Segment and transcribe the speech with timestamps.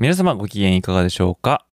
[0.00, 1.66] 皆様ご機嫌いかがでしょうか？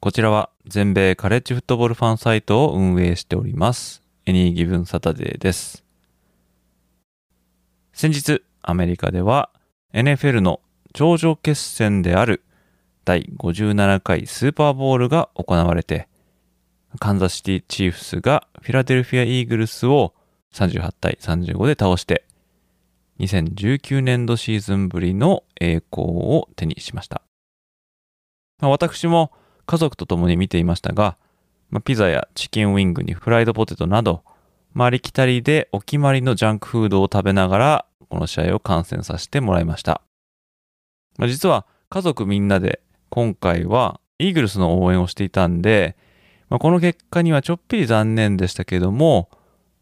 [0.00, 5.84] こちらは全米カレッジフットボールファンサイトを運営しておりますエニーギブンサタデーです
[7.92, 9.50] 先日アメリカでは
[9.94, 10.60] NFL の
[10.94, 12.42] 頂上決戦である
[13.04, 16.08] 第57回スーパーボールが行われて、
[16.98, 20.12] カンザシティチーフスがフィラデルフィアイーグルスを
[20.54, 22.24] 38対35で倒して、
[23.20, 27.22] 2019年度シーズンぶりの栄光を手にしました。
[28.60, 29.32] まあ、私も
[29.66, 31.16] 家族と共に見ていましたが、
[31.70, 34.22] まあ、ピザやチキンウィングにフライドポテトなど、
[34.72, 40.02] まあ、ありきたりでお決まりのジャンクフードを食べながら、この試合を観戦させてもらいました。
[41.16, 45.96] まあ、実は家族みんなで今回はイーグルスの応援をしていたんで、
[46.48, 49.30] まあ、この結果にはちょっぴり残念でしたけども、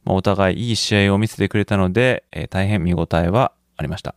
[0.04, 4.14] まあ、お互いいい試合を見せてくれたので、えー、大変見応えはありました。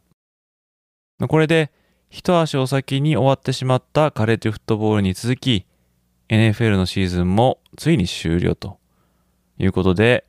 [1.27, 1.71] これで
[2.13, 5.65] 一足お先に終わってしまったカレッジフットボールに続き、
[6.27, 8.79] NFL のシーズンもついに終了と
[9.57, 10.25] いうことで、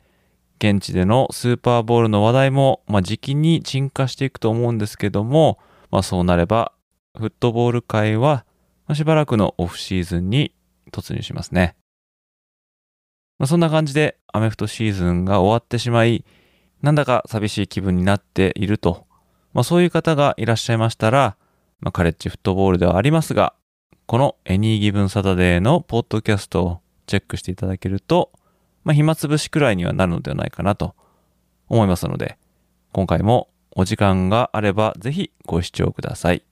[0.59, 5.59] 現地でのスーパーボールの話題も、まあ、時期に沈下していくと思うんですけども、
[5.91, 6.73] まあ、そうなれば
[7.19, 8.47] フットボール界は
[8.95, 10.55] しばらくのオフシーズンに
[10.93, 11.75] 突入しますね。
[13.41, 16.25] まあ、そんな感じでアメフトシーズンが終わってしまい、
[16.81, 19.09] なんだか寂しい気分になっていると、
[19.53, 21.37] まあ、そういう方がいらっしゃいましたら、
[21.83, 23.55] まあ、カレッジフットボールではありますが、
[24.07, 28.31] この Any Given Saturday のポッドキャストをチェックしていただけると、
[28.85, 30.95] まあ、暇つぶしくらいにはなるのではないかなと
[31.69, 32.39] 思いますので、
[32.93, 36.45] 今回もお時間があればぜひご視聴ください。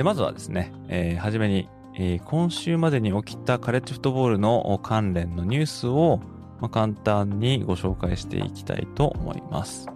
[0.00, 6.22] でまずはですね、えー、はじめに、えー、今週までに起きたカレッジフットボールの関連のニュースを、
[6.58, 9.88] まあ、簡単にご紹介していきたいと思います。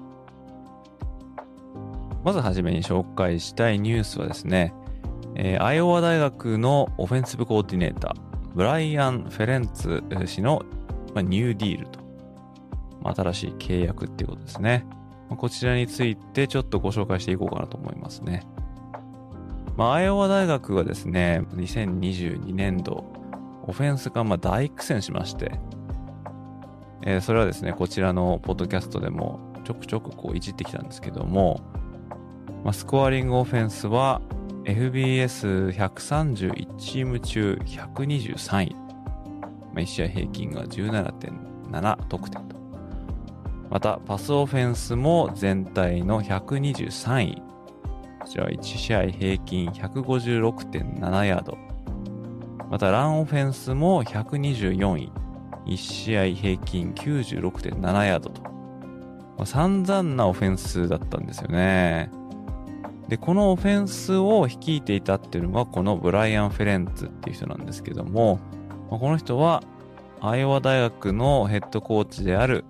[2.22, 4.74] まずはじめに紹介したいニュースはですね、
[5.36, 8.14] えー、アイオワ大学のオフェンシブコーディネーター、
[8.54, 10.66] ブライアン・フェレンツ氏の、
[11.14, 12.00] まあ、ニューディールと、
[13.00, 14.84] まあ、新しい契約っていうことですね。
[15.30, 18.46] まあ、こちらについてちょっとご紹介していこうかなと思いますね。
[19.76, 23.04] まあ、アイオワ大学はですね、2022年度、
[23.66, 25.58] オフェンスがま大苦戦しまして、
[27.02, 31.60] えー、それはですね、こちらのポッドキャストでもちょくちょくこういじってきたんですけども、
[32.62, 34.22] まあ、スコアリングオフェンスは
[34.64, 38.72] FBS131 チーム中123位。
[38.74, 38.80] ま
[39.80, 42.54] あ、1試合平均が17.7得点と。
[43.70, 47.42] また、パスオフェンスも全体の123位。
[48.24, 51.58] こちらは1試合平均156.7ヤード。
[52.70, 55.12] また、ランオフェンスも124位。
[55.66, 58.40] 1試合平均96.7ヤードと。
[58.42, 58.50] ま
[59.40, 62.10] あ、散々なオフェンスだったんですよね。
[63.08, 68.40] で、このオフェンスを率いていたっていうのが、このブライアン・フェレンツっていう人なんですけども、
[68.90, 69.62] まあ、この人は、
[70.22, 72.64] アイオワ大学のヘッドコーチである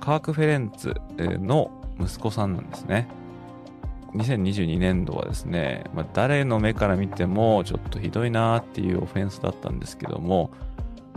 [0.00, 1.70] カーク・フェレンツの
[2.00, 3.08] 息子さんなんですね。
[4.16, 10.50] 2022年度はですね、まあ、誰の目から見てもちょっとひどいなっていうオフェンスだったんですけども、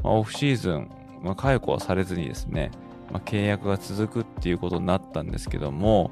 [0.04, 0.90] まあ、オフシーズン、
[1.24, 2.72] まあ、解雇はされずにですね、
[3.12, 6.12] まあ、契約が続くっていうことになったんですけども、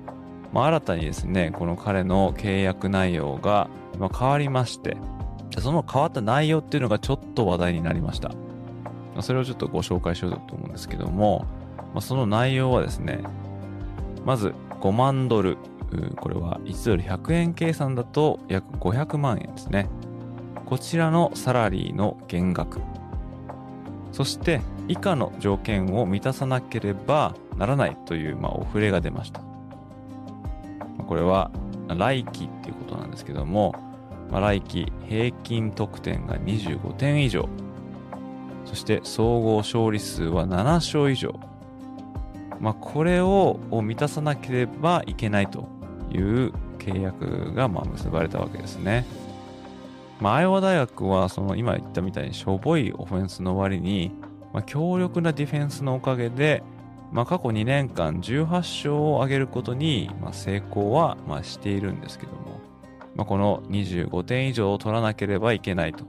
[0.53, 3.69] まあ、新たにですね、この彼の契約内容が、
[4.17, 4.95] 変わりまして、
[5.59, 8.31] その変わった内容っていうのがちょっと話題になりました。
[9.21, 11.47] それをちょっとご紹介しようと思うんですけども、
[11.95, 13.23] ま、その内容はですね、
[14.23, 15.57] まず5万ドル、
[16.17, 19.89] これは1ドル100円計算だと約500万円ですね。
[20.65, 22.81] こちらのサラリーの減額。
[24.11, 29.41] そして以下の条件を満たさなければならないという、まあ、お触れが出ました。
[31.07, 31.51] これは
[31.87, 33.73] 来期っていうことなんですけども、
[34.29, 37.47] まあ、来期平均得点が25点以上。
[38.65, 41.39] そして総合勝利数は7勝以上。
[42.59, 45.76] まあ、これを満たさなければいけないと
[46.11, 49.05] いう契約がまあ結ばれたわけですね。
[50.19, 54.11] まあ、アイオワ大学はその今言ったみたいにしょぼいオフェンスの割に、
[54.51, 56.63] まあ、強力なディフェンスのおかげで、
[57.11, 62.59] まあ、過去2年間18勝を挙げることに、まあ、成功はまあしているんですけども、
[63.15, 66.05] まあ、この25点以上を取らなければいけないと。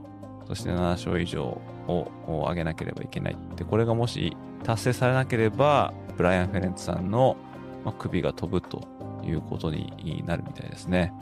[0.47, 3.37] そして7勝以上を上げなければいけない。
[3.55, 7.37] で、これがもし達成されなければ、ブライアン・フェレンツさんの
[7.99, 8.81] 首が飛ぶと
[9.29, 11.13] いうことになるみたいですね。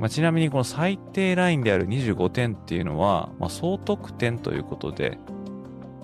[0.00, 5.16] まあ、ちなみにこの最低ラインである25点っていうのは、まあ、総得点ということで、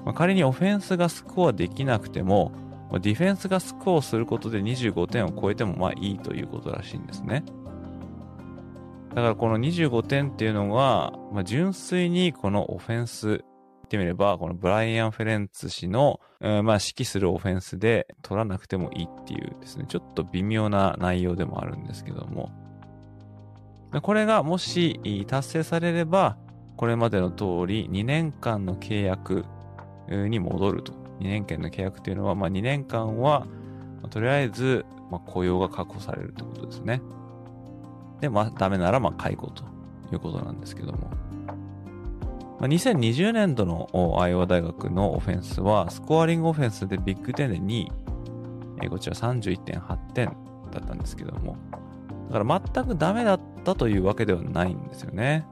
[0.04, 2.52] まあ、仮にオフェンスがスコアできなくても、
[2.92, 7.42] まあ、ディフェンスがスコアをすることで25点を超えてもまあいいということらしいんですね。
[9.10, 13.44] だからこの25点っていうのが、まあ、純粋にこのオフェンス、
[13.88, 22.52] ってみれば、このブライアン・フェレンツ氏の、うん、まあ指揮するオフェンスで取らなくてもいいっていうですね、ちょっと微妙な内容でもあるんですけども、
[24.02, 26.36] これがもし達成されれば、
[26.76, 29.44] これまでの通り2年間の契約
[30.08, 30.92] に戻ると。
[31.18, 33.46] 2年間の契約というのは、まあ、2年間は、
[34.10, 37.02] とりあえず、まあ、雇用が確保されるということですね。
[38.20, 39.64] で、まあ、ダメなら、まあ、解雇と
[40.12, 41.10] いうことなんですけども。
[42.60, 47.92] まあ、2020年度のアイオワ大学のオフェンスは、スコアリングオフェンスでビッグ10で2位、
[48.82, 50.26] えー、こちら31.8点
[50.72, 51.56] だったんですけども、
[52.30, 55.46] だから全くダメだったというわけではないんですよね。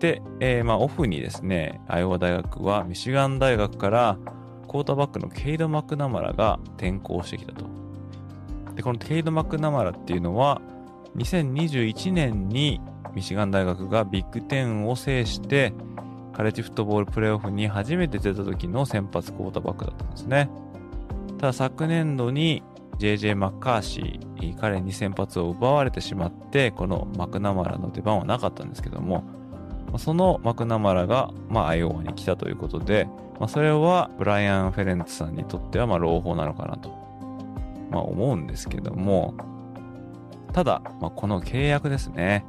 [0.00, 4.18] で、えー、まあオフにですね、アイオワ大学はミシガン大学から
[4.66, 7.64] クォーターバックのケイド・マクナマラが転校してきたと。
[8.74, 10.60] で、このケイド・マクナマラっていうのは、
[11.16, 12.80] 2021年に
[13.14, 15.72] ミシガン大学がビッグ10を制して、
[16.36, 20.50] カレッジフットボールプレーオフに初めて出た時の先発クォーターバックだったんですね。
[21.38, 22.62] ただ昨年度に
[22.98, 29.24] JJ マッカーシー、彼に先発を奪われてしまって、このマクナマラの出番はなかったんですけども、
[29.98, 33.08] そのマクナマラが、まあ、アイオワに来たということで、
[33.38, 36.90] まあ、それはブライアン・フェレンツさんにとっては、まあ、朗報なのかなと、
[37.90, 39.34] まあ、思うんですけども、
[40.52, 42.44] ただ、まあ、この契約ですね。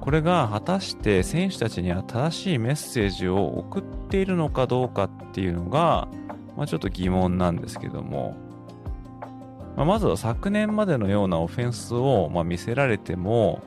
[0.00, 6.08] これが果たして選手たちには正しいメッセージを送っているのかどうかっていうのが、
[6.56, 8.34] まあ、ちょっと疑問なんですけども、
[9.76, 13.62] まあ、まずは昨年までのようなオフェンスを、まあ、見せられても、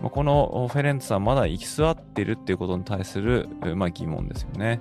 [0.00, 4.80] まあ、このフェレンツさんまだ行き座っているっていうことに対する、まあ、疑問ですよね。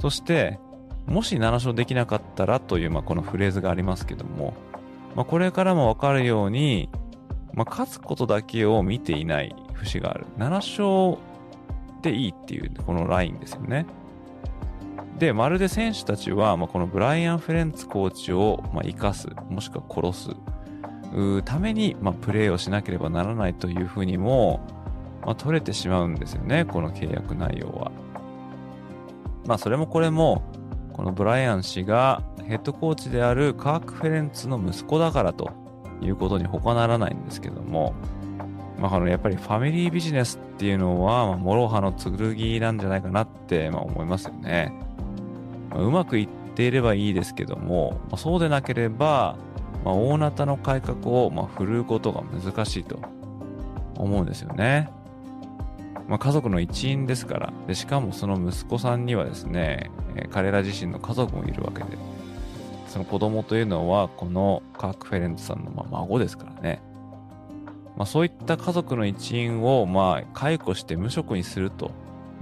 [0.00, 0.58] そして、
[1.06, 4.54] もし7勝できなかったらという、まあ、このフレーズがありますけども、
[5.16, 6.88] まあ、これからもわかるように、
[7.54, 10.26] まあ、勝つことだけを見ていない節がある。
[10.38, 11.22] 7勝
[12.02, 13.86] でいいっていう、このラインですよね。
[15.18, 24.60] で、まるで選手たちは、まあ、このブライアン・フレンツコーチを、まあ、生かす、もしくは殺す、ために、まあ、プレーをしなければならないというふうにも、
[25.24, 27.92] まあ、取れてしまうんですよね、この契約内容は。
[29.46, 30.42] まあ、それもこれも、
[30.92, 35.61] このブライアン氏がヘッドコーチであるカーク・フェレンツの息子だからと
[36.02, 37.94] いうことに他ならないんですけども、
[38.78, 44.72] まあ、あのやっぱりファミリービジネスっていうのは、まあ、諸刃の剣なんじゃないかなって、まあ、思いますよね。
[45.70, 49.36] まあ、うまくいっていればいいですけども、まあ、そうでなければ、
[49.84, 52.98] まあ、大なたの改革を、まあ、振るうことが難しいと
[53.96, 54.90] 思うんですよね。
[56.08, 61.96] まあ、家族の一員ですからで、しかもその息子さんにはですね、えー、彼ら自身の家族もいるわけで、
[62.92, 66.82] その子供というのは、このカーク・フェレンツさんのま孫ですからね。
[67.96, 71.90] まあ、そういった家族の一員をま解雇して無職にすると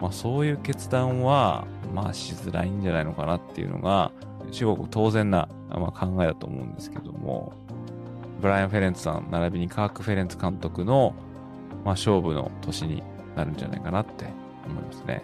[0.01, 4.13] まあ、そういう決断は、まあ、しづらいんじゃないのかなっていうのが、
[4.51, 7.53] 中国当然な、まあ、考えだと思うんですけども、
[8.41, 11.15] ブライアン・フェレンツさん、並びにカーク・フェレンツ監督の、
[11.85, 13.03] まあ、勝負の年に
[13.37, 14.25] なるんじゃないかなって
[14.67, 15.23] 思いますね。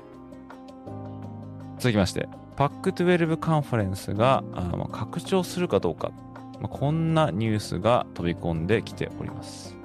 [1.78, 6.10] 続きまして、パック12カンファレンスがあ、まあ、拡張するかどうか、
[6.60, 9.76] まあ、こんなニュースが飛び込んできております。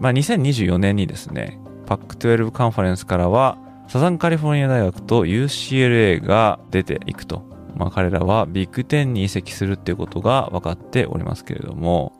[0.00, 7.42] まあ、2024年にですね、パック12カンファレンスからは、サザンカリフォルニア大学と UCLA が出ていくと。
[7.74, 12.12] まあ彼らはビッグ10に移籍するっていうことが分かっておりますけれども、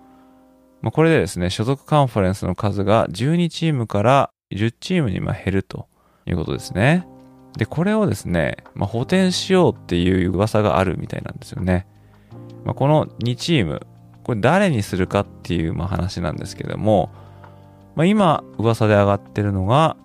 [0.82, 5.86] まあこれでですね、所属カンファレンスの数が12チームから10チームにま減ると
[6.26, 7.06] いうことですね。
[7.56, 11.86] で、これをですね、まあ、補填しようっていう噂があるみたいなんですよね。
[12.64, 13.86] まあ、この2チーム、
[14.24, 17.10] これ誰にするかっていうまあ話なんですけども、
[17.94, 19.96] まあ、今噂で上がってるのが、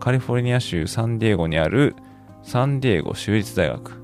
[0.00, 1.94] カリフォルニア州サンディエゴにある
[2.42, 4.02] サンディエゴ州立大学、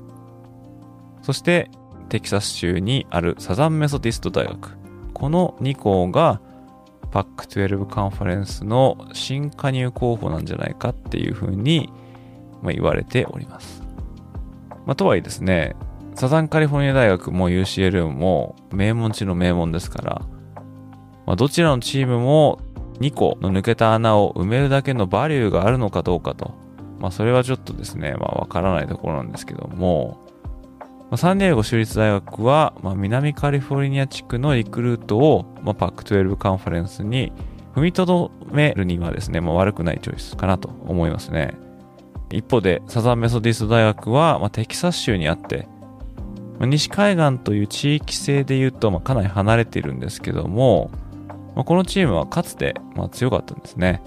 [1.23, 1.69] そして
[2.07, 4.77] テキサス州にあるサザンメソディスト大学、
[5.13, 6.39] この2校が
[7.11, 11.91] パック12カンファレンスの新加入候補なんじゃないかっていうふうに、
[12.61, 13.83] ま、言われております。
[14.85, 15.75] まあ、とはいえですね、
[16.15, 20.21] サザンカリフォルニア大学も UCL も名門地の名門ですから、
[21.25, 22.59] まあ、どちらのチームも
[22.99, 26.55] 2個の抜けた穴を埋めるだけのバリューがあるのかどうかと、
[26.99, 30.17] まあ、それはちょっとですね、まあ、わからないところなんですけども、
[30.79, 37.31] まあ、サンディエゴ州立大学は、まあ、南カリフォルニア地区のリクルートを、まあ、パック12カンファレンスに
[37.75, 41.66] 踏みとどめるにはですね、まあ、悪くないチョイスかなと思いますね。
[42.29, 45.67] 一方で、サザンメソディスト大学は、まあ、テキサス州にあって、
[46.59, 50.91] まあ、西海岸という地域性で言うと、まあ、かなり離れているんですけども、
[51.55, 54.01] まあ、このチームはかつて、まあ、強かったんですね。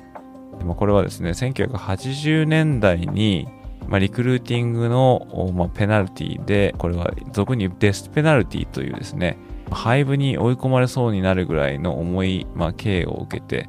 [0.58, 3.48] でまあ、これはですね、1980年代に、
[3.88, 9.38] まあ、リクルーティングの、まあ、ペナルティで、これは俗にデスペナルティというですね、
[9.70, 13.68] 廃部に追い込まれそうになるぐらいの重い、まあ、刑を受けて、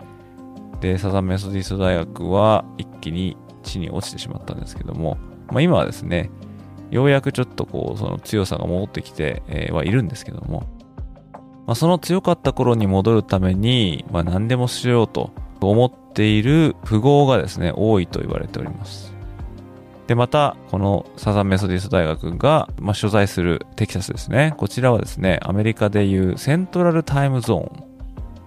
[0.81, 6.29] で、サザンメソディスト大学は一気に地に落ちてしまったんですけども、まあ、今はですね、
[6.89, 9.41] ようやくちょっとこう、その強さが戻ってきて、
[9.71, 10.63] はいるんですけども、
[11.65, 19.13] まあ、その強かった頃に戻るために、まあ、何でもしようと思っている富豪がですね、多いと言われております。
[20.07, 24.53] で、また、このサザンメソディス大学が、まあ、所在するテキサスですね。
[24.57, 27.90] こちらはですね、アメリカでいうセントラルタイムゾーン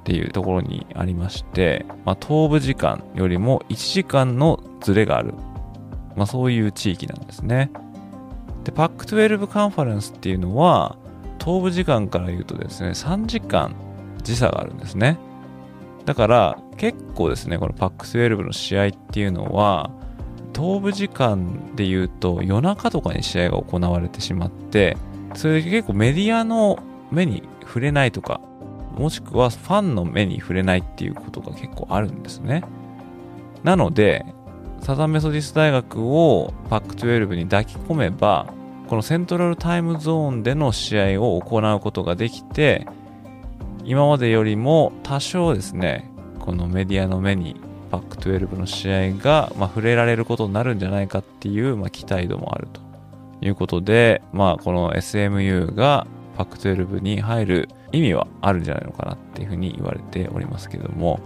[0.04, 5.32] っていうところにありまして、まあ、東部時間よりも1時間のズレがある。
[6.14, 7.70] まあ、そういう地域なんですね。
[8.64, 10.98] で、パック12カンファレンスっていうのは、
[11.42, 13.74] 東部時間から言うとですね、3時間
[14.22, 15.18] 時差があるんですね。
[16.04, 19.90] だから結構ですね、このパック12の試合っていうのは、
[20.54, 24.98] 東部時間で言うと夜中とかに試合が行われてしまって、
[25.34, 26.78] それで結構メディアの
[27.10, 28.40] 目に触れないとか、
[28.96, 32.62] もしくはファンの目に触れないっていうことが結構あるんですね。
[33.62, 34.24] なので、
[34.80, 38.52] サザンメソディス大学をパック12に抱き込めば、
[38.88, 42.86] このセントラルタイムゾーンでの試合を行うことができて、
[43.84, 47.56] 今までよりも多少ですね、このメディアの目に
[47.90, 52.80] パック12の試合が、まあ、触れられることになるんじゃないかっていう、まあ、期待度もあると
[53.40, 61.20] いうことで、まあ、この SMU がパック12に入る意味はあるんじゃないのかなっていうふうに言われておりますけども、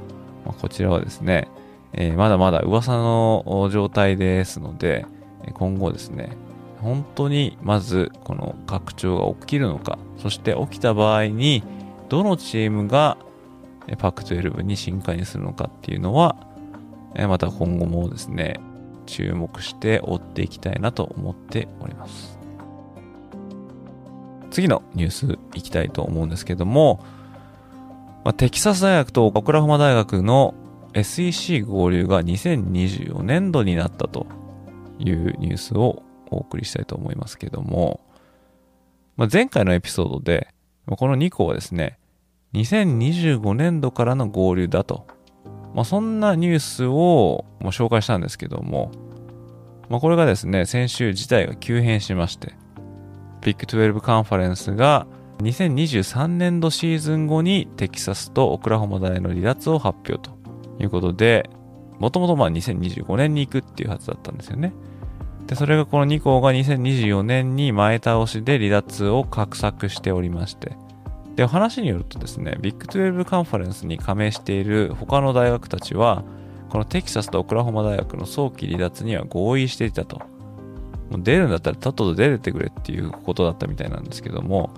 [0.45, 1.49] まあ、こちらはですね、
[1.93, 5.07] えー、まだまだ噂の状態ですので、
[5.55, 6.37] 今後ですね、
[6.81, 11.63] 本当にまずこの拡張が起きるのか、そして起きた場合に
[12.09, 13.19] どのチームが
[13.99, 16.37] パック12に進化にするのかっていうのは、
[17.17, 18.61] また今後もですね、
[19.07, 22.38] 注目して追っていきたいなと思っております。
[24.51, 27.05] 次のニュースいきたいと思うんですけども、
[28.25, 30.55] まあ、テキサス大学とオクラホマ大学の
[30.95, 34.27] SEC 合流が2024年度になったと
[34.99, 38.01] いうニュースをお送りしたいと思いますけども、
[39.17, 40.49] まあ、前回のエピソードで、
[40.87, 41.99] この2校はですね、
[42.55, 45.07] 2025年度からの合流だと、
[45.75, 48.91] まあ、そんなニュースを紹介したんですけども、
[49.89, 52.55] まあ、これがですね、先週事態が急変しまして、
[53.43, 55.07] ビッグ12カンファレンスが
[55.39, 60.37] 2023年度シーズン後にテキサスとオクラホマ大の離脱を発表と
[60.81, 61.49] いうことで、
[61.99, 64.73] もともとまあ2025年に行くっていうはずだったんですよね。
[65.47, 70.77] で、それがこの2校が2024年に前倒しで離脱を画策しておりまして、
[71.37, 76.25] で、話によるとですね、ビッグ12カンファレンスに加盟している他の大学たちは、
[76.69, 80.21] このテキサスとオクラホマ大学の早期離脱には合意していたと。
[81.11, 84.71] もう出るんだったらとっとと出れてくれっていうことだったみたいなんですけども、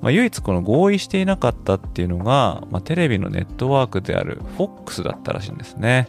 [0.00, 6.08] まあ、唯一この合意していなかったっていうのが、まあ、テレビのネットワークである FOX だったらしいんですね。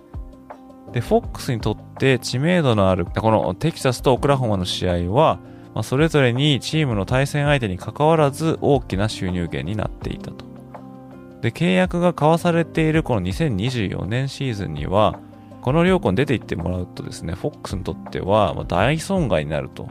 [0.94, 5.40] で、FOX にとって知名度のある、このテキサスとオクラホマの試合は、
[5.74, 10.46] まあ、それぞれにチームの対戦相手に関わらず大きな収入源になっていたと。
[11.42, 15.20] で、契約が交わされているこの2024年シーズンには、
[15.68, 19.90] この両校に出て行ってもらうとですね、FOX にとっては大損害になると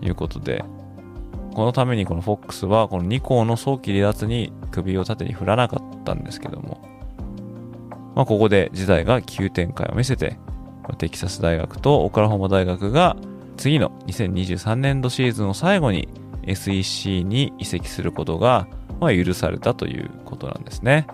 [0.00, 0.64] いうことで、
[1.52, 6.80] このためにこの FOX はこの2校の早期離脱に首を縦に振らなかったんですけども、
[8.14, 10.38] まあ、ここで時代が急展開を見せて、
[10.96, 13.14] テキサス大学とオクラホマ大学が
[13.58, 16.08] 次の2023年度シーズンを最後に
[16.44, 18.66] SEC に移籍することが、
[18.98, 21.06] ま、許されたということなんですね。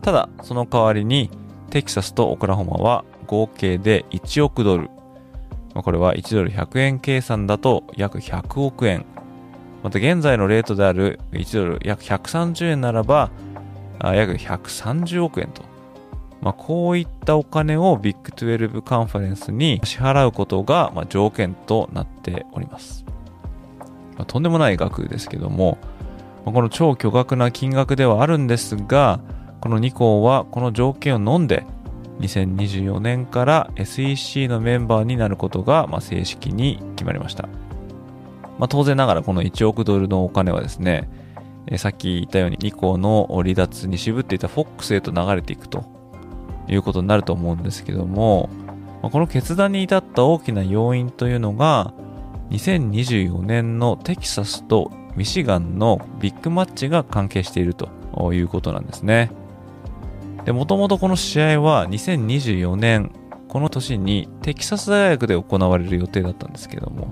[0.00, 1.28] ただ、その代わりに
[1.72, 4.90] テキサスとオクラホマは合計で1億ドル。
[5.72, 9.06] これは1ドル100円計算だと約100億円。
[9.82, 13.30] また現在のレートである1ドル約130円ならば
[14.02, 15.62] 約130億円と。
[16.42, 23.06] まあ、こういったお金をビッグ12カンファレンスに支払うことが、ま、条件となっております。
[24.18, 25.78] まあ、とんでもない額ですけども、
[26.44, 29.20] まあ、この超巨額な金額ではあるんですが、
[29.62, 31.64] この2校はこの条件を飲んで、
[32.18, 37.48] 2024年から SEC のメンバーになることが、ま、正式に決まりました。
[38.58, 41.08] まあ、当然ながらこの1億ドルのお金はですね、
[41.68, 45.84] えさっき言ったように2校の離脱に渋っていた FOX へと流れていくと
[46.66, 48.50] いうことになると思うんですけども、
[49.00, 51.94] ま、この決断に至った大きな要因というのが、
[52.50, 59.30] 2024年のテキサスとミシガンのビッグマッチが関係しているということなんですね。
[60.44, 63.12] で、もともとこの試合は2024年、
[63.48, 67.08] この年にテキサス大学で行われる予定だったんですけども、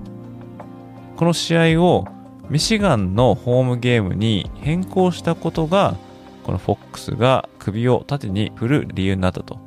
[1.15, 2.07] この試合を
[2.49, 5.95] ミシガンのホームゲームに変更したことが、
[6.43, 9.59] このフォックスが首を縦に振る理由になったと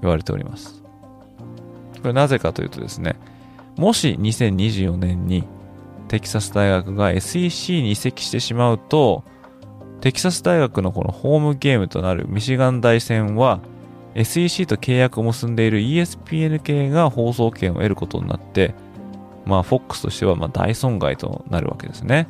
[0.00, 0.82] 言われております。
[2.00, 3.16] これなぜかというとですね、
[3.76, 5.44] もし2024年に
[6.08, 9.24] テキサス大学が SEC に移籍してしまうと、
[10.02, 13.60] テキサス大学のこのホームゲームとなるミシガン大戦は
[14.16, 18.74] SEC と契約を結んでいる ESPN 系が放送権を得ることになって、
[19.46, 22.26] まあ FOX としてはま大損害となるわけですね。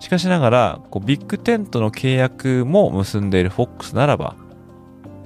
[0.00, 4.34] しかしながら、こうビッグテントの契約も結んでいる FOX ならば、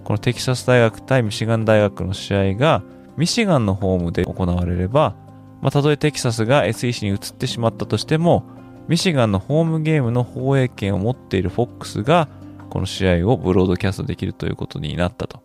[0.02, 2.82] このテキサス大学対ミシガン大学の試合が
[3.16, 5.14] ミシガンのホームで行われれば、
[5.62, 8.57] まあ、たとえテキサスが SEC に移ってしまったとしても、
[8.88, 12.28] ミシガンのホームゲームの放映権を持っている FOX が、
[12.70, 15.42] この試合をブロードキャストできるということになったと。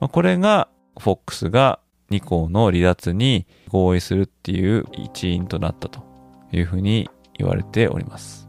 [0.00, 6.02] まあ、これが、FOX が2校の離脱に合意するっていう一因となったと
[6.50, 8.48] いうふうに言われております。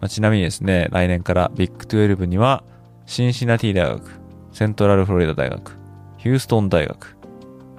[0.00, 2.64] まあ、ちなみにですね、来年からビッグ12には、
[3.06, 4.20] シンシナティ大学、
[4.52, 5.78] セントラルフロリダ大学、
[6.18, 7.16] ヒューストン大学、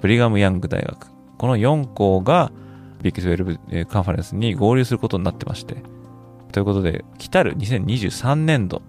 [0.00, 2.50] ブリガム・ヤング大学、この4校が
[3.04, 5.76] ビッグ12カンファレンスに合流することになってまして、
[6.52, 8.80] ということで、来たる2023年度、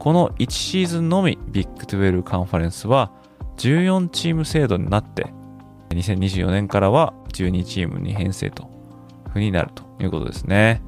[0.00, 3.12] この1シーズンのみビッグ12カンファレンスは
[3.58, 5.32] 14チーム制度になって、
[5.90, 8.66] 2024年からは12チームに編成とい
[9.28, 10.82] うふうになるということですね。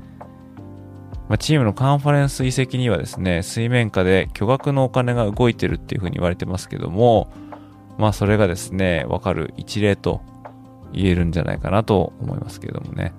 [1.29, 7.31] まあ、チームのカンファレンス移籍にはですね、水面下で巨額のお金が動いてるっていうふうに言われてますけども、
[7.99, 10.23] まあそれがですね、わかる一例と
[10.92, 13.12] 言えるんじゃないかなと思いますけれどもね。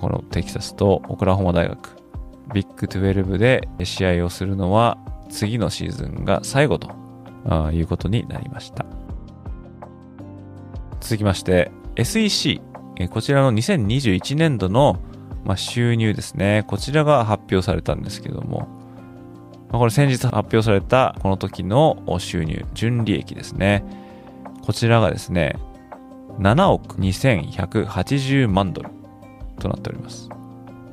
[0.00, 1.96] このテキサスとオクラホマ大学、
[2.52, 4.98] ビッグ12で試合をするのは
[5.30, 6.90] 次のシーズンが最後と
[7.72, 8.84] いうことになりました。
[11.00, 12.60] 続きまして SEC、
[13.10, 14.98] こちらの2021年度の
[15.56, 16.64] 収入ですね。
[16.66, 18.68] こちらが発表されたんですけども、
[19.70, 23.84] これ先日発表されたこの時の収入、純利益ですね。
[24.64, 25.56] こちらがですね、
[26.38, 28.90] 7億2180万ドル
[29.58, 30.28] となっております。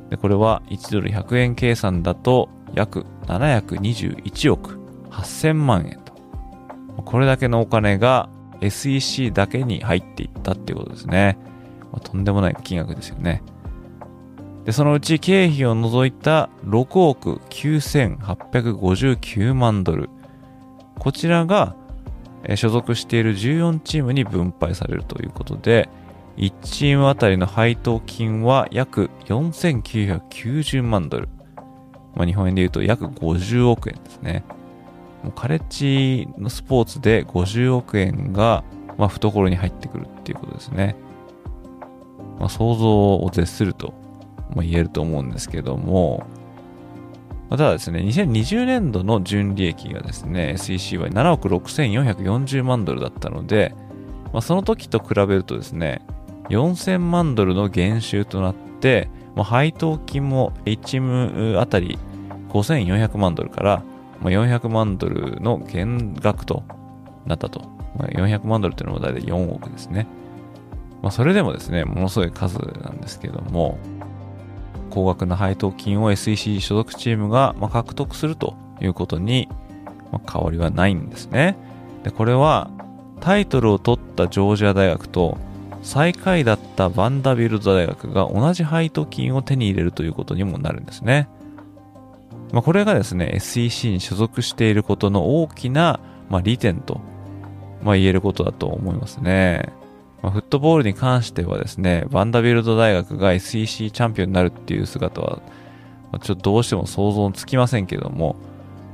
[0.10, 4.80] でこれは1ドル100円計算だと約721億
[5.10, 6.14] 8000万円と。
[7.04, 8.30] これだけのお金が
[8.62, 11.38] SEC だけに入っていったっていうことですね。
[11.92, 13.44] まあ、とんでもない金額ですよね。
[14.66, 20.10] で、そのうち経費を除いた6億9859万ドル。
[20.98, 21.76] こちらが
[22.48, 25.90] え所属している14チームに分配されるということで、
[26.38, 31.30] 1チームあたりの配当金は約4990万ドル。
[32.16, 34.44] まあ、日本円で言うと約50億円ですね。
[35.24, 38.64] もうカレッジのスポーツで50億円が、
[38.98, 40.96] まあ、懐に入ってくるっていうことですね。
[42.40, 43.94] まあ、想像を絶すると
[44.54, 46.26] も言えると思うんですけども、
[47.50, 53.76] ただですね、2020年度の純利益がですね、SEC は7億6440万ドルだったので、
[54.34, 56.02] まあ、その時と比べるとですね、
[56.50, 62.00] 4000万ドルの減収となって、まあ、配当金も H チームあたり
[62.50, 63.84] 5400万ドルから、
[64.22, 66.64] まあ、400万ドルの減額と
[67.26, 67.62] なったと。
[67.98, 70.08] まあ、400万ドルっていうのは大体4億ですね。
[71.02, 73.78] まあ、それでもですね、ものすごい数なんですけども、
[74.96, 79.50] 高額な配当金を SEC 所属チームが獲得するということに
[80.32, 81.58] 変わりはないんですね。
[82.04, 82.72] で、これは
[83.20, 85.38] タイトルを取ったジョージア大学と
[85.82, 91.28] 最下位だったバンダビルド大学が同じ配当金を手に入れるということにもなるんですね。
[92.54, 97.02] まあ、これがですね、SEC に所属していることの大きな、まあ、利点と、
[97.84, 99.74] まあ、言えることだと思いますね。
[100.26, 105.38] まあ、フットボールに関してはですね、バンダビルド大学が SEC チャンピオンになるっていう姿は、
[106.12, 108.36] まあ、ちょっとどうしても想像つきませんけども、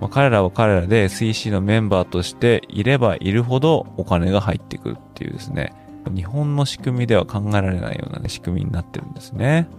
[0.02, 5.74] まあ、彼らは彼らで SEC のメンバーとしていればいるほどお金が入ってくるっていうですね、
[6.14, 9.70] 日本の仕組みでは考えられないような、ね、仕組みになってるんですね。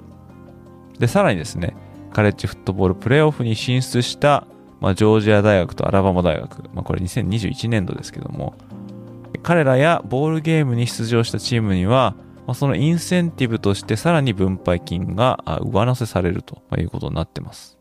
[1.00, 1.76] で、さらにですね、
[2.14, 4.46] カレッジフットボールプレーオフに進出した、
[4.80, 8.54] まあ、ジョージア大学とアラバマ大学、まあ、これ2021年度ですけども、
[9.42, 12.14] 彼らやボールゲームに出場したチームには、
[12.46, 17.78] ま、そのインセンティブとしてさらに分配金が上乗せされるということになってます。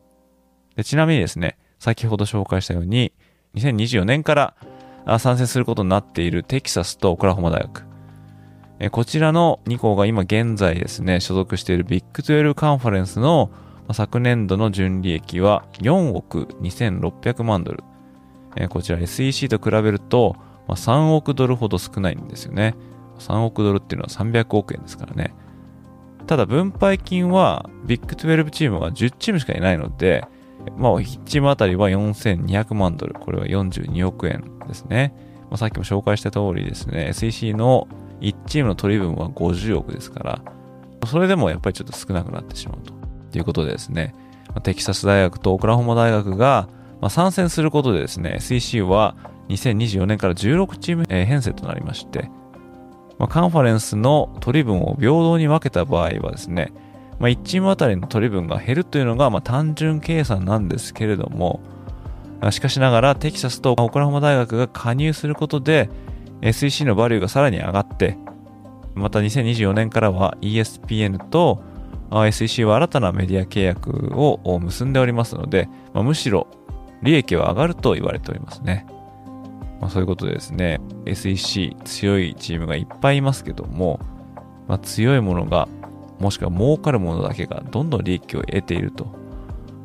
[0.76, 3.12] でちなみにですね、先ほど紹介したように、
[3.54, 4.54] 2024年から
[5.18, 7.84] 参戦することになっているテキサスとオクラホマ大学。
[8.90, 13.50] こちらの2校が今現在ですね、所属しているビッグ12カンファレンスの
[13.92, 17.84] 昨年度の純利益は4億2600万ドル。
[18.70, 20.36] こちら SEC と比べると
[20.72, 22.74] ま3億ドルほど少ないんですよね。
[23.18, 25.34] 3億ドルっていうのは300億円ですからね。
[26.26, 30.24] ただ分配金はビッグ12チームが10チームしかいないので、
[30.76, 33.14] まあ、1チームあたりは4200万ドル。
[33.14, 35.14] これは42億円ですね。
[35.50, 37.88] まあ、さっきも紹介した通りですね、SEC の
[38.20, 40.42] 1チームの取り分は50億ですから、
[41.06, 42.94] それでもやっぱりちょっと少なくなってしまうと。
[43.32, 44.14] ということでですね、
[44.62, 46.68] テキサス大学とオクラホマ大学が
[47.08, 49.16] 参戦することでですね、SEC は
[49.52, 52.30] 2024年から16チーム編成となりまして、
[53.18, 56.72] まあ、カンファレンスの取り分を平等に分けた場合はですね、
[57.18, 61.60] まあ、1チームあたりの取り分が減るというのが、まあ、単純計算なんですけれども、
[62.50, 65.88] しかしながらテキサスとオクラホマ大学が加入することで
[66.40, 68.18] SEC のバリューがさらに上がって、
[68.94, 71.62] また2024年からは ESPN と
[72.10, 76.48] SEC は新たなメディア契約を結んでおりますので、まあ、むしろ
[77.02, 78.86] 利益は上がると言われておりますね。
[79.82, 83.98] まあ、そういうことでですね、SEC 強いチームがいっぱいいますけども、
[84.68, 85.66] まあ、強いものが
[86.20, 89.12] もしくは儲かるものだけがどんどん利益を得ていると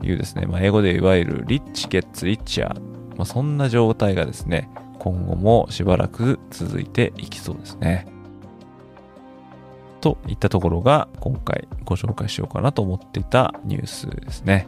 [0.04, 2.80] いうですね、まあ、英語でいわゆるリッチゲッツリッチャー、
[3.18, 8.06] まあ、そんな状態がですね、今後もしばらく続いていきそうですね。
[10.00, 14.68] といったところが今回ご紹介しようかなと思っていたニュースですね。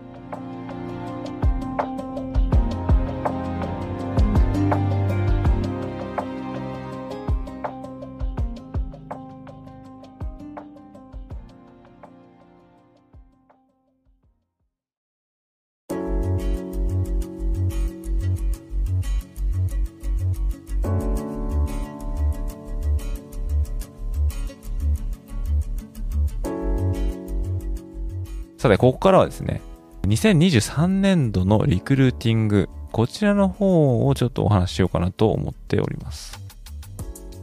[28.70, 29.62] さて、ここからはですね、
[30.04, 36.40] 2023年度のリクルーティング、こちらの方をちょっとお話ししようかなと思っております。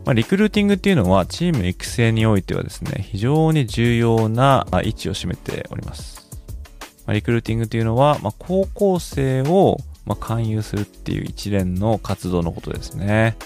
[0.04, 6.28] まあ、リクルーティングっていうのはチーム育成においてはですね、非常に重要な位置を占めております。
[7.06, 13.36] まあ、リクルーティングっていうのは、まあ、高校生をま勧誘するっていう一連の活動のことですね。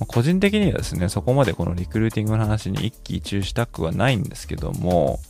[0.00, 5.20] ま個人的にはですね、そこまでこのリクルーティングの話に一喜一憂したくはないんですけども、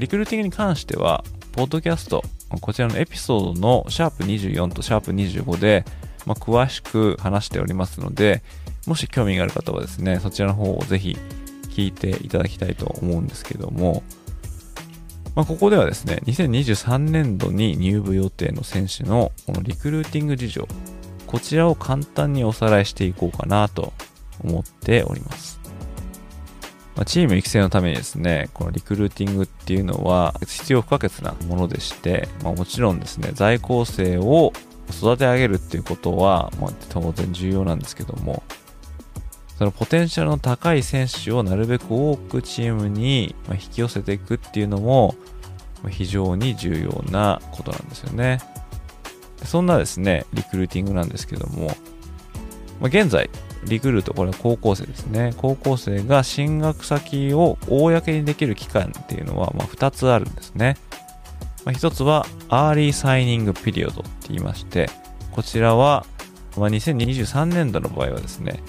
[0.00, 2.24] リクルーティングに関しては、ポッドキャスト、
[2.62, 5.84] こちらのエピソードのシャープ24とシャープ25で、
[6.24, 8.42] まあ、詳しく話しておりますので、
[8.86, 11.18] もし興味がある方はですね、そちらの方をぜひ
[11.68, 14.02] 聞いていただきたいと思うんですけども、
[15.34, 20.68] まあ、ここではですね、2023年度に入部予定の選手のこのリクルーティング事情、
[21.26, 23.92] こちらを簡単におさらいしていこうかなと
[24.42, 25.59] 思っております。
[27.00, 34.52] まあ、チーム育成のためにですね、このリクルーティングっていうのは必要不可欠なものでして、まあ、もちろんですね、在校生を
[34.90, 38.42] 育て上げるっていうことは、まあ、当然重要なんですけども、
[39.56, 45.14] そのポテンシャルの高い選手をなるべく多くチームに引き寄せていくっていうのも
[45.88, 48.40] 非常に重要なことなんですよね。
[49.42, 51.74] そんなですね、リクルーティングなんですけども、
[52.78, 53.30] ま、現在、
[53.64, 55.34] リクルート、これは高校生ですね。
[55.36, 60.76] 高校生が進学先を公にできる期間っていうのは、まあ、2つあるんですね。
[61.64, 64.88] まあ、1つは、 Early Signing Period って言いまして、
[65.32, 66.06] こちらは、
[66.56, 68.62] まあ、2023年度の場合はですね、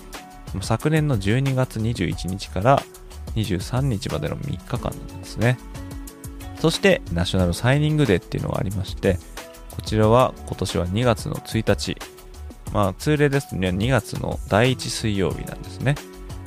[0.61, 2.83] 昨年の12月21日から
[3.35, 5.57] 23日までの3日間なんですね。
[6.59, 9.17] そして、 National Signing Day っていうのがありまして、
[9.71, 11.97] こちらは今年は2月の1日、
[12.71, 15.95] まあ、通例ですね、2月の第1水曜日なんですね。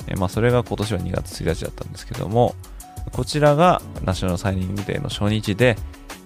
[0.07, 2.55] えまあ、それが今年は2月1日だったんですけども、
[3.11, 5.77] こちらがナショナルサイニングデーの初日で、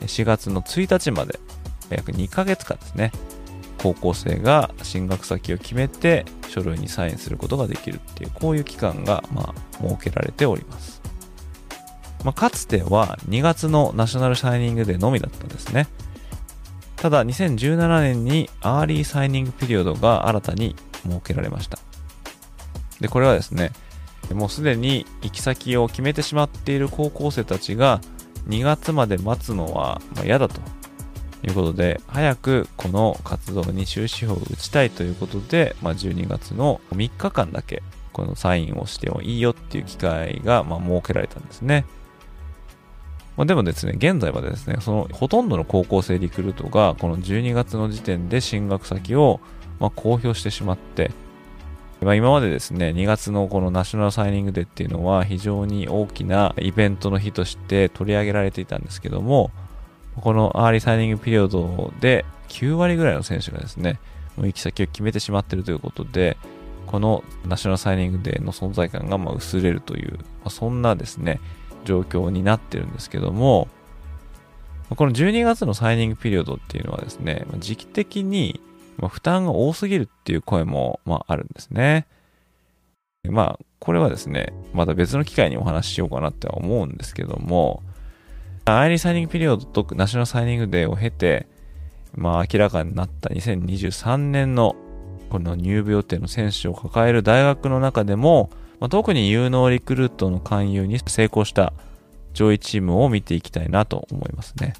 [0.02, 1.40] 4月の1日まで、
[1.90, 3.12] 約2ヶ月間ですね、
[3.82, 11.02] 高校生が進学先を決めて書類にサインすることができるっていう、こういう期間が、まあ、設けられております。
[12.24, 15.88] まあ、かつては2月の National Signing Day のみだったんですね。
[17.02, 21.80] ただ2017年に Early Signing Period が新たに設けられました
[23.00, 23.72] でこれはですね
[24.34, 28.02] もうすでに行き先を決めてしまっている高校生たちが
[28.48, 30.62] 2月まで待つのは嫌だと
[31.44, 37.82] いうことで、早くこの活動に終止符を打ちたいということで、まあ、12月の3日間だけ
[38.12, 41.86] このサインをしてもいいよっていう機会がま設けられたんですね。
[43.40, 49.40] まあ、でもですね、現在はですね、そのほとんどの高校生リクルートがこの12月の時点で進学先を
[49.80, 51.12] ま公表してしまって、
[52.02, 59.52] まあ、今までですね、2月のこの National Signing Day っていうのは非常に大きなイベントの日として取り上げられていたんですけども、
[60.18, 64.02] この Early Signing Period で9割ぐらいの選手がですね、
[64.36, 66.36] もう行き先を決めてしまっているということで、
[66.88, 71.40] このナショナルサイニングデーの存在感がま薄れるという、まあ、そんなですね、
[71.86, 73.68] 状況になってるんですけども、
[74.96, 78.60] この12月のサイニングピリオドっていうのはですね、時期的に
[79.08, 82.08] 負担が多すぎるっていう声もまあるんですね。
[83.28, 87.84] まあ、これはですね、また別の機会にお話ししようかなっては思うんですけども、
[88.66, 91.48] アイリーサイニングピリオドとナショナルサイニングデーを経て、
[92.16, 94.76] まあ明らかになった2023年の
[95.30, 101.74] この入部予定の選手を抱える大学の中でも、まあ、特に有能リクルートの勧誘に成功した
[102.34, 104.74] 上位チームを見ていきたいなと思いますね。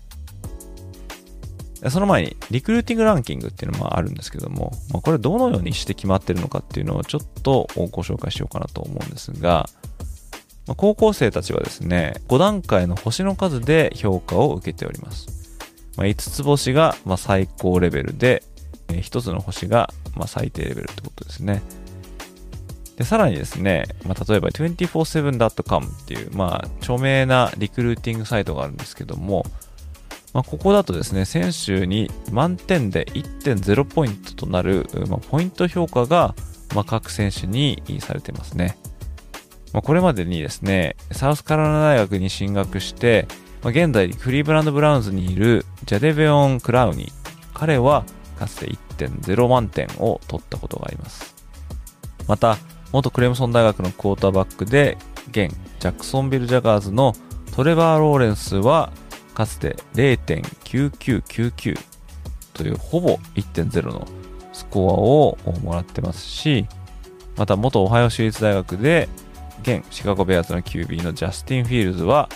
[1.90, 9.70] その前に、リクルーティングランキングっていうのもあるんですけども、まあ、これどのようにして決まってるのかっていうのをちょっとご紹介しようかなと思うんですが、
[10.68, 15.28] まあ、高校生たちはですね、5段階の星の数で評価を受けております。
[15.96, 18.44] まあ、5つ星がま最高レベルで、
[18.90, 21.62] 1つの星がま最低レベルってことですね。
[23.00, 29.46] で、さらにですね、まあ、例えば 247.com っていう、まあ、著名なリクルーティングサイトがあるんですけども、
[30.34, 36.36] まあ、ここだとですね、選手に満点で1.0ポイントとなる、まあ、ポイント評価が、
[36.76, 38.78] まあ、各選手にされてますね。
[39.72, 43.30] まあ、これまでにですね、サウスカロライナ大学に進学して、
[43.64, 47.12] まあ、現在クリーブランド・ブラウンズにいるジャデベオン・クラウニー。
[47.54, 48.04] 彼は
[48.38, 51.34] かつて1.0万点を取ったことがあります。
[52.28, 52.58] また、
[52.92, 54.98] 元クレムソン大学のクォーターバックで、
[55.30, 57.14] 現ジャクソンビル・ジャガーズの
[57.56, 58.92] トレバー・ローレンスは
[59.34, 61.78] かつて0.9999
[62.54, 64.08] というほぼ1.0の
[64.54, 66.66] スコアをもらってますし、
[67.38, 69.08] また元オハイオ州立大学で
[69.62, 72.28] 現シカゴベアーズの QB のジャスティン・フィールズは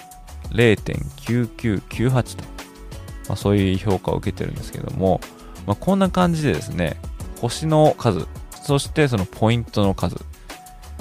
[0.52, 2.44] 0.9998と、
[3.28, 5.20] まあ、そういう評価を受けてるんですけども、
[5.66, 6.98] まあ、こんな感じでですね、
[7.42, 8.28] 星の数、
[8.62, 10.16] そしてそのポイントの数、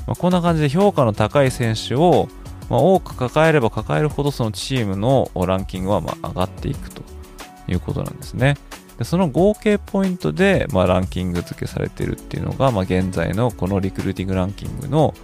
[0.07, 2.29] まあ、こんな感じで評価の高い選手を、
[2.69, 7.03] まあ、多く抱えれば抱えるほどそのチームのランキングはま上がっていくと
[7.69, 8.57] いうことなんですね。
[8.99, 15.15] でその合計ポイントで、ま、ランキング付けされているっていうのが、ま、現在のこのリクルーティングランキングの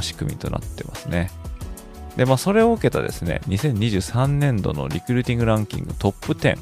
[0.00, 1.30] 仕組みとなってますね。
[2.16, 6.58] で、まあ、それを受けたですね、2023年度のリクルーティングランキングトップ10。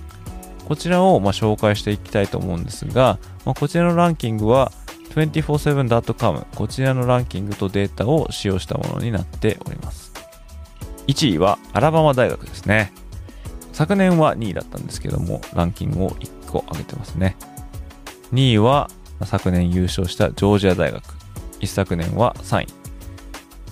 [0.66, 4.72] こちらをま紹介していきたいと思うんですが、まあ、こちらのランキングは
[5.14, 10.12] 247.com こちらのランキングとデータを使用したものになっております。
[11.07, 12.92] 1位はアラバマ大学ですね。
[13.72, 17.37] 昨年は2位だったんですけども、ランキングを1個上げてますね。
[18.33, 18.90] 2位は
[19.25, 21.03] 昨年優勝したジョージア大学。
[21.61, 22.66] 一昨年は3位。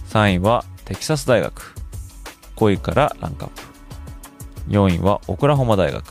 [0.09, 1.75] 3位はテキサス大学。
[2.57, 3.63] 5位からランクアップ。
[4.69, 6.05] 4位はオクラホマ大学。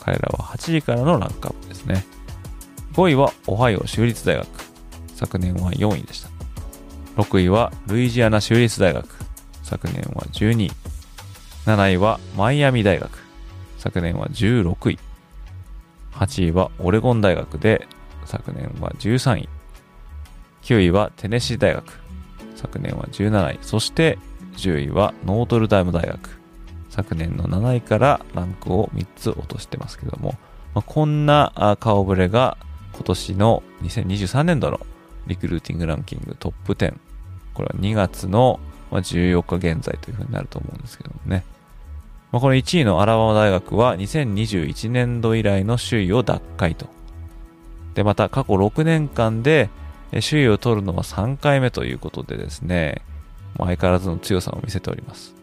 [0.00, 2.04] 彼らは8位からのランクアップですね。
[2.92, 4.48] 5位はオハイオ州立大学。
[5.14, 6.28] 昨年は4位でした。
[7.16, 9.06] 6位はルイジアナ州立大学。
[9.62, 10.72] 昨年は12位。
[11.66, 13.10] 7位はマイアミ大学。
[13.78, 14.98] 昨年は16位。
[16.12, 17.86] 8位はオレゴン大学で、
[18.24, 19.48] 昨年は13位。
[20.62, 21.92] 9位はテネシー大学。
[22.56, 23.58] 昨年は17位。
[23.62, 24.18] そして
[24.56, 26.40] 10位はノートルダイム大学。
[26.88, 30.34] 昨年の7位からランクを3つ落としてますけども、
[30.74, 32.58] まあ、こんな顔ぶれが
[33.00, 34.78] 今年の2023年度の
[35.26, 36.94] リクルーティングランキングトップ10。
[37.54, 38.60] これは2月の
[38.90, 41.42] 14日現在というふうになると思うんですけどもね。
[42.30, 46.88] まあ、この1位のアラバマ大学は2021年度以来の首位を奪回と。
[47.94, 49.70] で、また過去6年間で
[50.12, 53.00] 首位を取るのは3回目ということでですね、
[53.56, 55.34] 相変わらずの強さを見せております。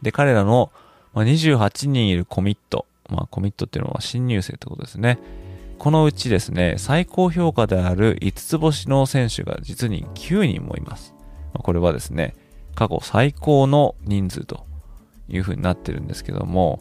[0.00, 0.72] で、彼らの
[1.14, 5.18] 28人いるコミット、まあコミットっていうのは新入生ってことですね。
[5.78, 11.14] このうちですね、最高評価である5つ星の選手が実に9人もいます。
[11.54, 12.34] これはですね、
[12.74, 14.66] 過去最高の人数と
[15.28, 16.80] いうふうになってるんですけども、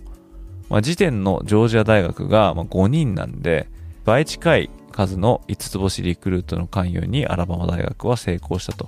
[0.70, 3.70] まあ、時点のジョージア大学が5人なんで、
[4.04, 8.88] 倍近い数の5つ星リクルートの関与にアラバマ大学は成功したと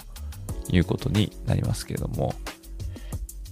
[0.72, 2.34] いうことになりますけれども、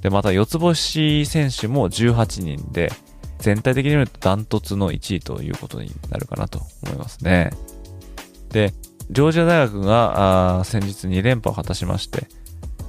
[0.01, 2.91] で、また四つ星選手も18人で、
[3.39, 7.51] 全体的に見るとダントツの1位ということになるかなと思いますね。
[8.49, 8.73] で、
[9.09, 12.27] ジョージア大学が先日2連覇を果たしまして、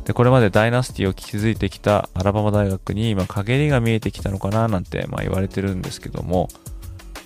[0.04, 6.48] で、これまでダイナスティを築いてきたアラバマ大学に今陰りが見えてきたのかななんてまあ言われてるんですけども、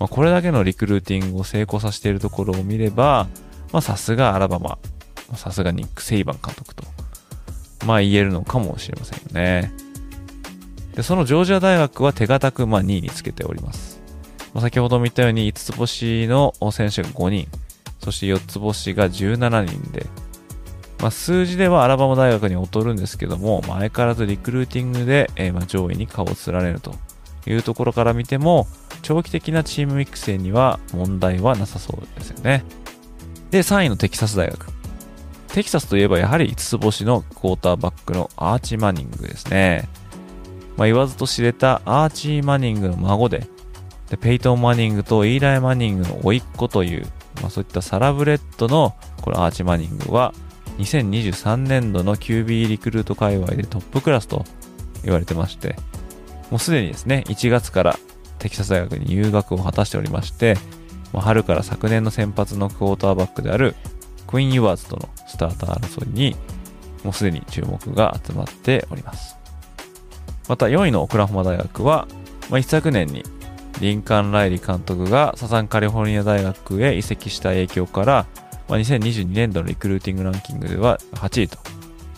[0.00, 3.28] まあ、これだけのリクルーティングを成功させているところを見れば、
[3.72, 4.78] まあさすがアラバマ、
[5.36, 6.84] さすがニック・セイバン監督と、
[7.86, 9.72] まあ言えるのかもしれませんよね。
[10.94, 14.02] で、そのジョージア大学は手堅くまあ2位につけております。
[14.54, 17.48] まあ、先ほども言ったように5つ星の選手が5人、
[18.00, 20.06] そして4つ星が17人で、
[21.00, 26.94] まあ、数字ではアラバマ大学に劣るんですけども、まあ、相変わらずリクルーティングで、えー、まあ上位に顔を連ねると
[27.46, 28.66] いうところから見ても、
[29.02, 32.64] 長期的なチーム育成には問題はなさそうですよね。
[33.50, 34.66] で、3位のテキサス大学。
[35.48, 39.88] テキサスといえばやはり5つ星のクォーターバックのアーチ・マニングですね。
[40.76, 43.46] まあ、言わずと知れたアーチー・マニングの孫で、
[44.10, 47.06] でペイトン・マニングとイーライ・マニングの甥っ子という、
[47.40, 50.34] まあ、そういったサラブレッドのこのアーチ・マニングは、
[50.78, 54.44] 2023年度の QB リクルート界隈でトップクラスと
[55.04, 55.76] 言われてまして、
[56.50, 57.98] もうすでにですね、1月から
[58.38, 60.56] テキサス大学に入学を果たしておりまして、
[61.12, 63.74] まあ、春から昨年の先発のクォーターバックである
[64.26, 66.36] クイン・ユワーズとのスターター争いに、
[67.04, 69.41] もうすでに注目が集まっております。
[70.48, 72.06] また4位のオクラホマ大学は、
[72.50, 73.24] まあ、一昨年に
[73.80, 78.26] リンカン・ライリ監督がサザンカリフォルニア大学へ移籍した影響から、
[78.68, 81.58] まあ、2022年度のリクルーティングランキングでは8位と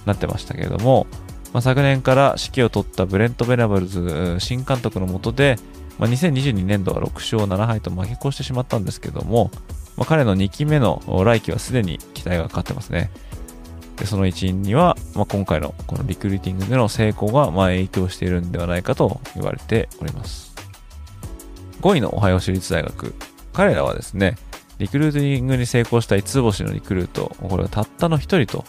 [0.05, 1.07] なってましたけれども、
[1.53, 5.57] まあ、昨年から指揮を取ったブレント・ベナブルズ新監督の下で、
[5.99, 9.51] まあ、2022年度は6勝7敗と負け越してしまったんですけども、
[9.97, 13.11] まあ、彼の2期目の来季はすでに期待がかかってますね。
[13.97, 20.55] でその一因には、まあ、今回のこのリクルーティングでの成功がまあ影響しているんではないかと言われております。
[21.81, 23.15] 5位のオハイオ州立大学。
[23.53, 24.37] 彼らはですね、
[24.79, 28.65] リクルーティングに成功した5つ星のリクルート、これはたったの1人と、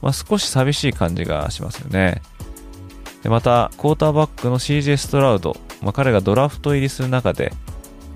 [0.00, 2.22] まあ、少し寂しい感じがしますよね。
[3.22, 7.52] でまた、クォーターバックの CJ ストラウド、まあ、彼がドラフト入りする中で、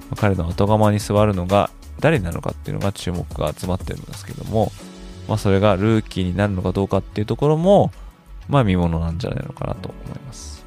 [0.09, 4.73] まあ、彼の後釜に座るのが誰なのかっていうのが注目が集まってるんですけども、
[5.31, 7.93] まあ、それがルーキーになるのかどうかっていうところも、
[8.49, 10.67] まあ見ものなんじゃないのかなと思います。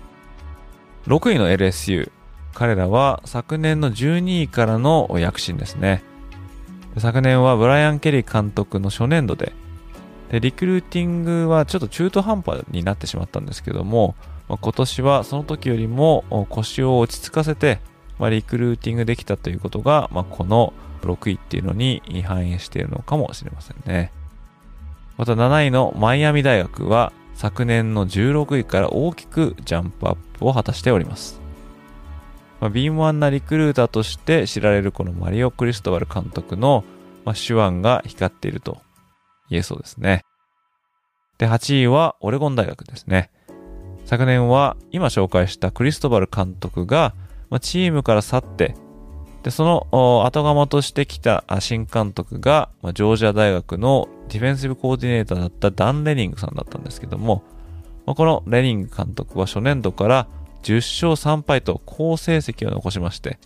[1.05, 2.09] 6位の LSU。
[2.53, 6.01] 彼らは昨年の12位からの躍進ですね。
[6.97, 9.51] 昨年はブライアン・ケリー監督の初年度で、
[10.31, 14.15] で、リクルーティングはちょっと中途半端になってしまったんですけども、
[14.47, 17.79] まあ、今年はその時よりも腰を落ち着かせて、
[18.17, 20.71] まあ、リクルーティングできたということが、まあ、この
[21.01, 24.13] 6位っていうのに反映しているのかもしれませんね。
[25.17, 31.41] また7位のマイアミ大学は昨年の16位から大きくジャンプアップを果たしております。
[32.59, 36.83] まあ、敏腕なリクルーターとして知られるこのマリオ・クリストバル監督の、
[37.25, 38.81] まあ、手腕が光っていると
[39.49, 40.23] 言えそうですね。
[41.37, 43.31] で、8位はオレゴン大学ですね。
[44.05, 47.13] 昨年は今紹介したクリストバル監督が、
[47.49, 48.75] まあ、チームから去って
[49.43, 57.43] で、その後釜としてきた新監督が、ジョージア大学のディフェンシブコーディネーターだったダン・レニングさんだったんですけども、
[58.05, 60.27] このレニング監督は初年度から
[60.63, 60.75] 10
[61.07, 63.37] 勝3敗と好成績を残しまして、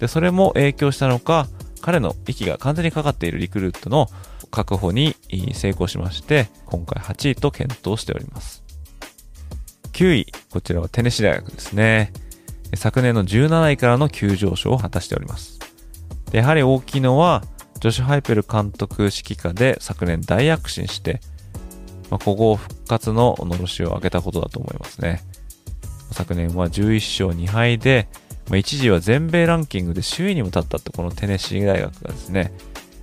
[0.00, 1.46] で、それも影響したのか、
[1.80, 4.08] 彼の息が完全にかかっているリクルートの
[4.50, 5.14] 確保に
[5.54, 8.64] 成功しまして、今回8位と検討しております。
[9.92, 12.12] 9位、こちらはテネシー大学ですね。
[12.74, 15.58] 昨年の17位からの急上昇を果たしております。
[16.32, 17.42] やはり大きいのは、
[17.80, 21.20] ジョシュ・ハイペル監督指揮下で昨年大躍進して、
[22.10, 25.22] まあ、古豪復活ののろしを上げたことだと思いますね。
[26.12, 28.08] 昨年は11勝2敗で、
[28.48, 32.52] まあ、一時は全米ランキングで首位にも立ったってこのテネシー大学がですね、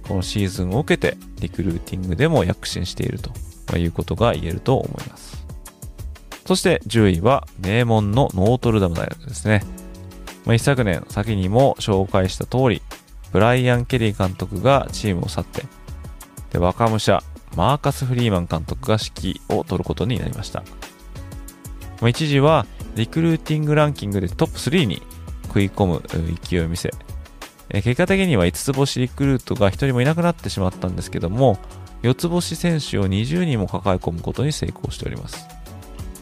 [0.07, 3.19] このシーズンを受けてリクルーティングでも躍進している
[3.65, 5.36] ということが言えると思います。
[6.47, 9.63] そして10位は名門のノートルダム大学ですね。
[10.45, 12.81] まあ、一昨年先にも紹介した通り、
[13.33, 15.63] ブライアン・ケリー監督がチームを去って、
[16.53, 17.21] で若武者
[17.57, 20.63] マーカス・フリーマン監督が指揮を取ることになりました。
[21.99, 25.01] まあ、一時はリクルーティングランキングでトップ3に
[25.47, 26.01] 食い込む
[26.41, 26.93] 勢いを見せ、
[27.73, 31.59] 結果的には5つ星リクルートが1人もいなくなってしまったんですけども、
[32.03, 35.56] 4つ星選手を20人も抱え込むことに成功しております。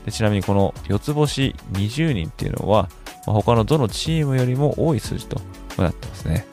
[0.05, 2.89] でちなみにこの4つ星20人っていうのは、
[3.25, 5.41] まあ、他のどのチームよりも多い数字と
[5.77, 6.45] なってますね。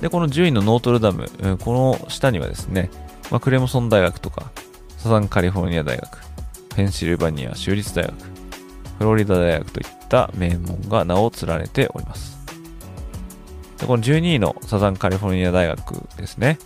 [0.00, 1.28] で、この10位のノートルダム、
[1.62, 2.90] この下にはですね、
[3.30, 4.50] まあ、クレムソン大学とか、
[4.96, 6.18] サザンカリフォルニア大学、
[6.74, 8.14] ペンシルバニア州立大学、
[8.98, 12.38] フロリダ大学といった名門が名を連ねております。
[13.78, 16.58] でこの12位のサザンカリフォルニア大学ですね。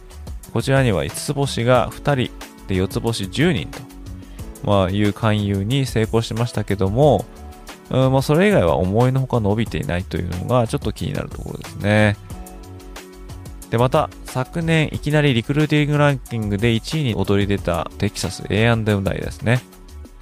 [0.53, 2.33] こちらには5つ星が2人
[2.69, 3.81] で4つ星10人と、
[4.65, 7.25] まあ、いう勧誘に成功しましたけども、
[7.91, 12.17] うんまあ、それ以外は思いのほか伸びていないというのがちょっと気になるところですね。
[13.71, 19.61] で、また、昨年いきなりリクルーティングランキングで1位に躍り出たテキサス A&M 大ですね。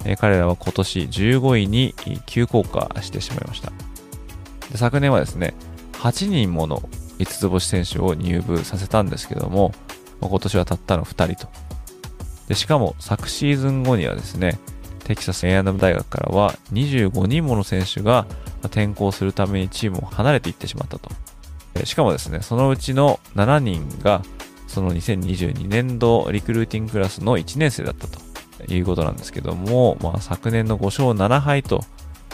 [0.05, 1.93] えー、彼らは今年15位に
[2.25, 3.71] 急降下してしまいました。
[4.71, 5.53] で昨年はですね、
[5.93, 9.73] 8人もの5つ星選手を入部させたんですけども、
[10.21, 11.51] まあ、今年はたったの2人と。
[12.47, 14.59] でしかも昨シーズン後にはですね、
[15.03, 18.25] テキサス A&M 大学からは25人もの選手が
[18.63, 21.09] 転校するためにチームを離れていってしまったと。
[21.83, 24.23] しかもですね、そのうちの7人が
[24.67, 28.19] その2022年度リクルーティングクラスの1年生だったと
[28.73, 31.83] いうことなんですけども、まあ、昨年の5勝7敗と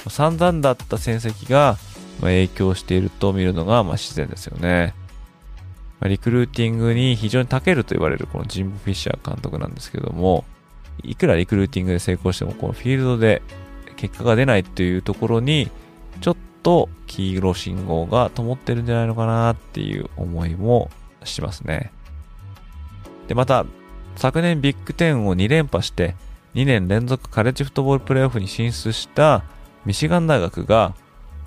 [0.07, 1.77] 散々だった戦績が
[2.21, 4.93] 影響していると見るのがま自然ですよね。
[6.07, 10.45] リクルーティングに非常に長けると言われるこのジム・フィッシャー監督なんですけども、
[11.03, 13.41] いくらリクルーティングで成功しても、このフィールドで
[13.97, 15.69] 結果が出ないっていうところに、
[16.21, 20.89] ちょっと黄色信号が灯ってるんじゃないのかなっていう思いも
[21.23, 21.91] しますね。
[23.27, 23.65] で、また、
[24.15, 26.15] 昨年ビッグ10を2連覇して、
[26.55, 29.43] 2年連続カレッジフットボールプレーオフに進出した
[29.85, 30.95] ミシガン大学が、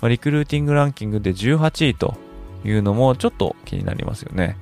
[0.03, 2.15] リクルーティングランキングで18位と
[2.65, 4.57] いうのもちょっと気になりますよね。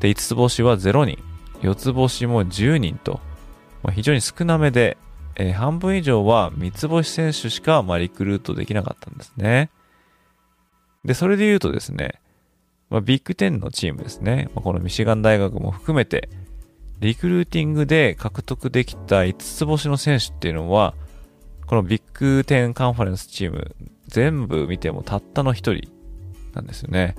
[0.00, 1.18] で、5つ星は0人、
[1.62, 3.20] 4つ星も10人と、
[3.82, 4.96] まあ、非常に少なめで、
[5.36, 9.70] えー、半分以上は三つ星選手しか、まあ、リクルートできなかったんですね。
[11.04, 12.20] で、それで言うとですね、
[12.90, 16.28] まあ、ビッグ10のチームですね、まあ、このミシガン大学も含めて、
[17.00, 20.94] リクルーティングで獲得できた5つ星の選手っていうのは、
[21.66, 23.76] このビッグ10カンファレンスチーム
[24.06, 25.97] 全部見てもたったの1人
[26.54, 27.14] なんですよね。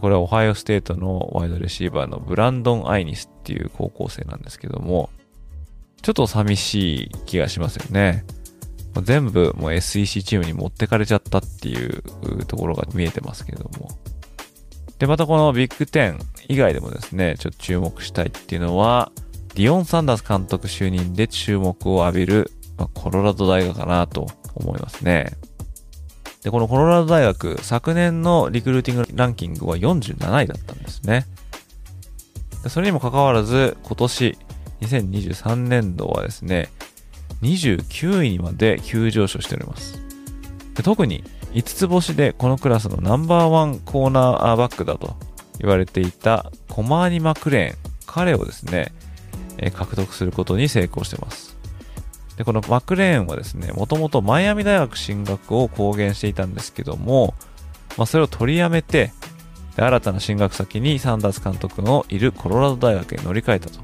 [0.00, 5.10] これはオハイオステートのワイドレシーバーのブランドン・アイニスっていう高校生なんですけども、
[6.02, 8.24] ちょっと寂しい気がしますよね。
[9.02, 12.02] 全部もう SEC チームに持ってかれちゃったっていう
[12.46, 13.88] ところが見えてますけども。
[14.98, 19.12] で、またこのビッグ10以外でもですね、ちょっと注目したいっていうのは、
[19.54, 25.32] ディオン・サンダース監督就任で注目を浴びる、まあ、コロラド大学かなと思いますね。
[26.44, 31.26] で、このコロラド大学、昨年のリクルーティングランキングは47位だったんですね。
[32.68, 34.38] それにもかかわらず、今年、
[34.82, 36.68] 2023年度はですね、
[37.42, 40.00] 29位にまで急上昇しております。
[40.74, 45.16] で特に5つ星でこのクラスのナンバーワンコーナーバックだと
[45.60, 48.92] 言われていたコマーニ・マクレーン、彼をですね、
[49.72, 51.53] 獲得することに成功してます。
[52.36, 57.34] で、このマクレーンはですね、もともとマイアミ大学進学を公言していたんですけども、
[57.96, 59.12] まあ、それを取りやめて、
[59.76, 63.78] で新たな進学先にサンダース監督のいるコロラド大学へ乗り換えたと。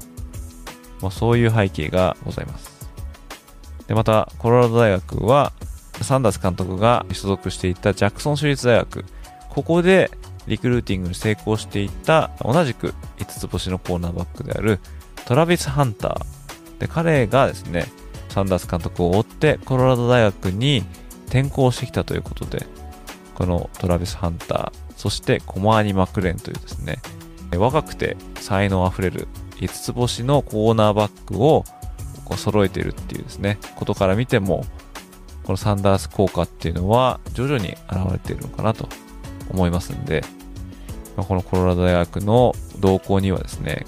[1.01, 2.71] まあ、そういう背景がございます。
[3.87, 5.53] で、また、コロラド大学は、
[6.01, 9.05] サンダース監督が所属していたジャクソン州立大学、
[9.49, 10.11] ここで
[10.47, 14.79] リクルーティングに成功していた同じく5つ星のコーナーバックである
[15.25, 16.79] トラビス・ハンター。
[16.79, 17.85] で、彼がですね、
[18.31, 20.83] サンダース監督を追ってコロラド大学に
[21.27, 22.65] 転校してきたということで、
[23.35, 26.99] このトラビス・ハンター、そしてコマーニ・マクレンというですね、
[27.55, 29.27] 若くて才能あふれる
[29.57, 31.65] 5つ星のコーナーバックを
[32.23, 34.65] こう揃えているっていうですね、ことから見ても、
[35.43, 38.87] このサンダース効果っていうのは徐々に現れているのかなと
[39.49, 40.23] 思いますんで、
[41.17, 43.85] ま、このコロラド大学の動向にはですね、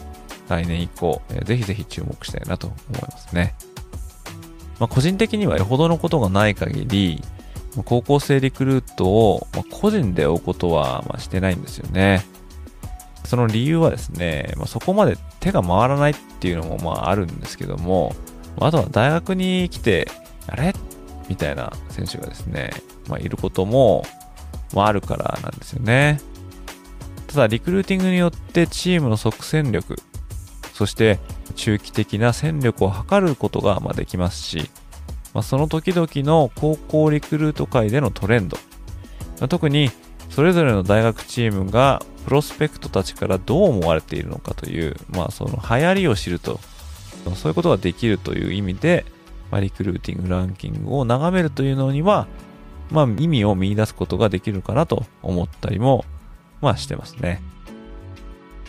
[0.49, 3.55] 来年以降、ぜひぜひ注目したいなと思いますね。
[4.79, 7.21] まあ、個人的にはよほどのことがない限り、
[7.85, 12.25] 高校生リクルートを個人で追うことはしてないんですよね。
[13.25, 18.13] その理由はですね、まあ、そこまで手が回らないっていうのもまああるんですけども、
[18.59, 20.07] あとは大学に来て、
[20.47, 20.73] あれ？
[21.29, 22.71] みたいな選手がですね、
[23.07, 24.05] まあ、いることも、
[24.75, 26.19] あるからなんですよね。
[27.27, 29.95] ただ、リクルーティングによってチームの即戦力、
[30.73, 31.19] そして
[31.53, 34.69] 中期的な戦力を測ることがまできますし、
[35.33, 38.57] まあ、その時々の高校リクルート界でのトレンド、
[39.39, 39.89] まあ、特に
[40.29, 46.59] それぞれの大学チームがプロスペクトたちからどう思われているのかという、まあ、その流行りを知ると、
[47.35, 49.05] そういうことができるという意味で、
[49.51, 52.27] まあ、リクルーティングランキングを眺めるというのには、
[52.91, 56.05] まあ意味を見出すことができるかなと思ったりも、
[56.61, 57.41] まあしてますね。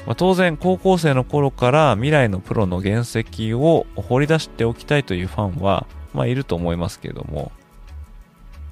[0.07, 7.53] まあ、当然高校生の頃から未来のプロの原石を掘り出しておきたいというファンは、まあいると思いますけれども、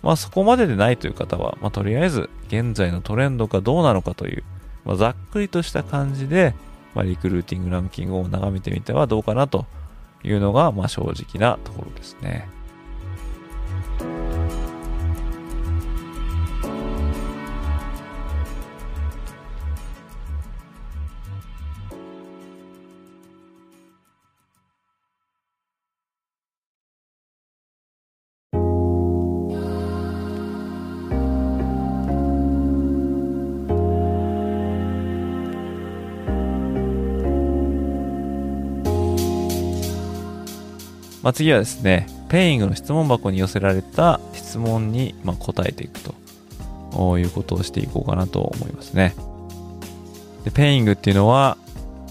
[0.02, 4.44] まあそこまででないという方は、まあとりあえず現在のトレンドがどうなのかという、
[4.84, 6.54] まあ、ざっくりとした感じで、
[6.94, 9.64] まあ、リクルーティングランキングを眺めてみてはどうかなと
[10.22, 12.48] いうのが、まあ正直なところですね。
[41.22, 49.14] まあ、次はですね、ペイングの質問箱に寄せられた質問にま答えていくということをしていこうかなと思いますね。
[50.44, 51.56] でペイングっていうのは、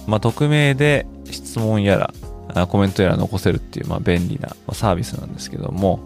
[0.07, 2.13] まあ、匿名で質問や
[2.53, 5.99] らコメントやら残せるっていうまあ便利なサービスなんですけども、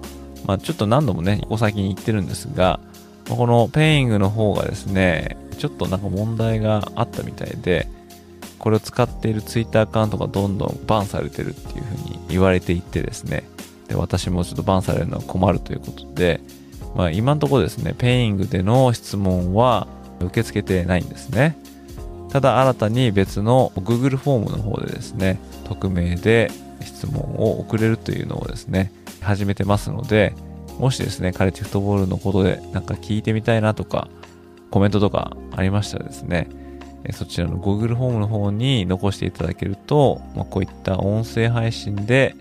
[0.46, 2.80] まあ、ちょっと何度もね、お先に言ってるんですが、
[3.30, 7.88] このペイングの方がですね、ちょっとなんか問題があったみたいで、
[8.60, 13.44] これを使っているツイッターアカウントがどんどんバンされてるっていうふうに言われていってですね、
[13.88, 16.42] で私もちょっとバンされるのは困るということで、
[16.96, 19.88] まあ、今のところですね、ペイングでの質問は
[20.20, 21.58] 受け付けてないんですね。
[22.30, 26.52] ただ新たに別の Google フォームの方でですね、匿名で
[26.82, 30.34] 質問を送れるというのをですね、始めてますので、
[30.80, 34.08] もしですね、カレッジフットボールのことでなんか聞いてみたいなとか、
[34.72, 36.50] コメントとかありましたらですね、
[37.14, 42.36] そちらの Google フォームの方に残していただけると、まあ、こういった音声配信で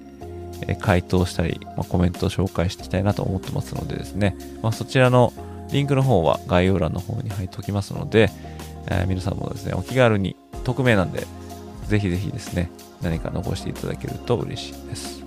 [0.80, 5.32] 回答したり、まあ、コメントを紹介していきたいなと思ってますのでですね、まあ、そちらの
[5.72, 8.30] リンクの方は概要欄の方に入っておきますので、
[8.88, 11.26] えー、皆さんもですね、お気軽に匿名なんで、
[11.88, 12.70] ぜひぜひですね、
[13.02, 15.23] 何か残していただけると嬉しいです。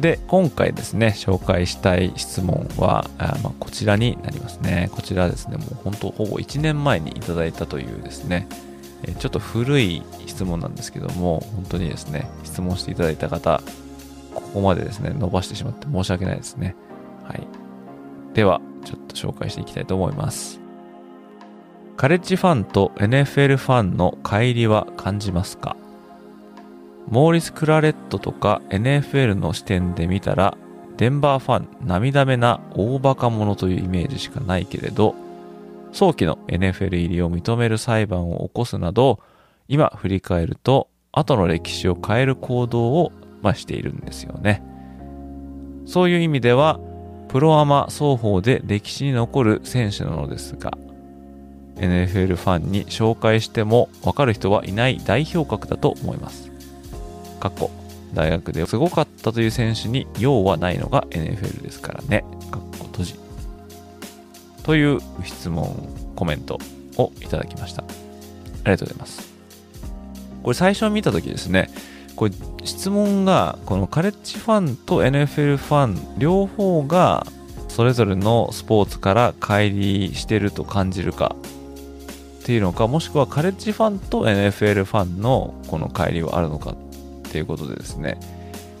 [0.00, 4.90] で、今回ですね、紹介したい質問は、あまあ、こちらになりますね。
[4.92, 8.46] こちらですね、もう本当ほぼ1年前にいただいたというですね、
[9.02, 13.60] えちょっと古い質問なんですけども、本当にですね、質問していただいた方、
[14.34, 16.76] ここまでですね、伸ばしてしまって申し訳ないですね。
[17.24, 17.46] はい。
[18.34, 20.60] では、ちょっと紹介していきたいと思います。
[21.96, 25.76] カレッジファンと NFL ファンの乖離は感じますか？
[27.10, 30.56] モーリス・クラレットとか NFL の視点で見たら、
[30.98, 35.14] デンバーファン、涙目な大バカ者というイメージしかないけれど、
[35.92, 39.20] 早期の NFL 入りを認める裁判を起こすなど、
[39.68, 44.62] 今振り返ると、後の歴史を変える行動を、まあ、しているんですよね。
[45.86, 46.78] そういう意味では、
[47.28, 50.72] プロアマ双方で歴史に残る選手なのですが、
[51.76, 56.47] NFL ファンに紹介しても分かる人はいない代表格だと思います。
[57.38, 57.70] 過去、
[58.14, 62.24] 大学ですごかったという選手に用はないのが NFL ですからね。
[62.50, 63.14] かっこ閉じ。
[64.62, 66.58] という質問、コメント
[66.96, 67.82] をいただきました。
[67.82, 67.86] あ
[68.66, 69.32] りがとうございます。
[70.42, 71.70] これ最初見たときですね、
[72.18, 72.32] これ
[72.64, 77.26] 質問がこのカレッジファンと NFL ファン両方が
[77.68, 79.70] それぞれのスポーツから乖
[80.08, 81.36] 離してると感じるか
[82.40, 86.76] っていうのかもしくはカレッジファンと NFL ファンのこの乖離はあるのかっ
[87.30, 88.18] ていうことでですね、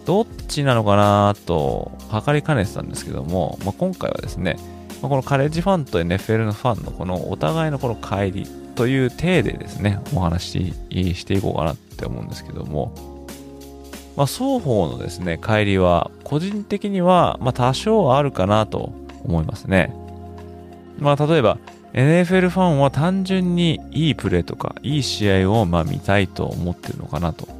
[0.06, 4.56] どっちなのかなと測りかねてたんですけども、まあ、今回はですね、
[5.02, 12.94] ま、このカレッジファンと NFL のファンのこのお互いのこの帰りという体でですね、お話ししていこうかなって思うんですけども、
[14.16, 18.92] まあ、双方のですね、帰りは個人的にはま多少あるかなと
[19.24, 19.94] 思いますね。
[20.98, 21.58] まあ、例えば
[21.92, 27.57] NFL ファンは単純にいいプレーとかいい試合をま見たいと思ってるのかなと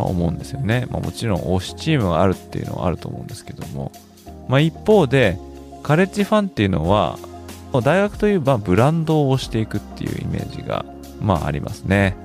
[0.00, 0.86] まあ、思うんですよね。
[0.90, 3.92] まあ、もちろん推しチームがあるっていうのはあると思うんですけども、
[4.48, 5.38] まあ、一方で、
[5.82, 7.18] カレッジファンっていうのは、
[7.72, 10.84] 大学といえばブランドを推していくっていうイメージが、
[11.20, 12.16] まあありますね。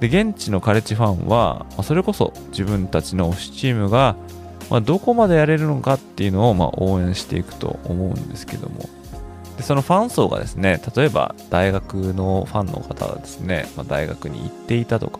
[0.00, 4.16] で、現地のカレッジファンは、まあ、それこそ自分たちの推しチームが、
[4.70, 8.88] まあ、どこまでやれるのかっていうのを、まあ、応援していくと思うんですけども、
[9.56, 15.18] でそのファン層がですね、例えば大学のファンの方はですね、まあ、大学に行っていたとか、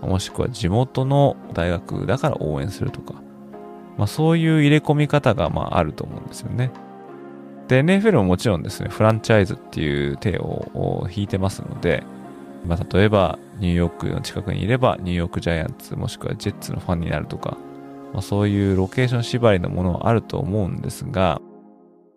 [0.00, 3.14] もしくは地元の大学だから応援するとか、
[3.96, 6.70] まあ、そういう入れ込み方がまああると思うんですよね。
[7.66, 12.02] で、NFL ももちろんですね、フランチャイズっていう手を引いてますので、
[12.66, 17.56] まあ、例えばニューヨークの近くにいればニューヨークジャイアンツもしくはジェッツのファンになるとか、
[18.12, 21.40] まあ、そういうロケーション縛りのものはあると思うんですが、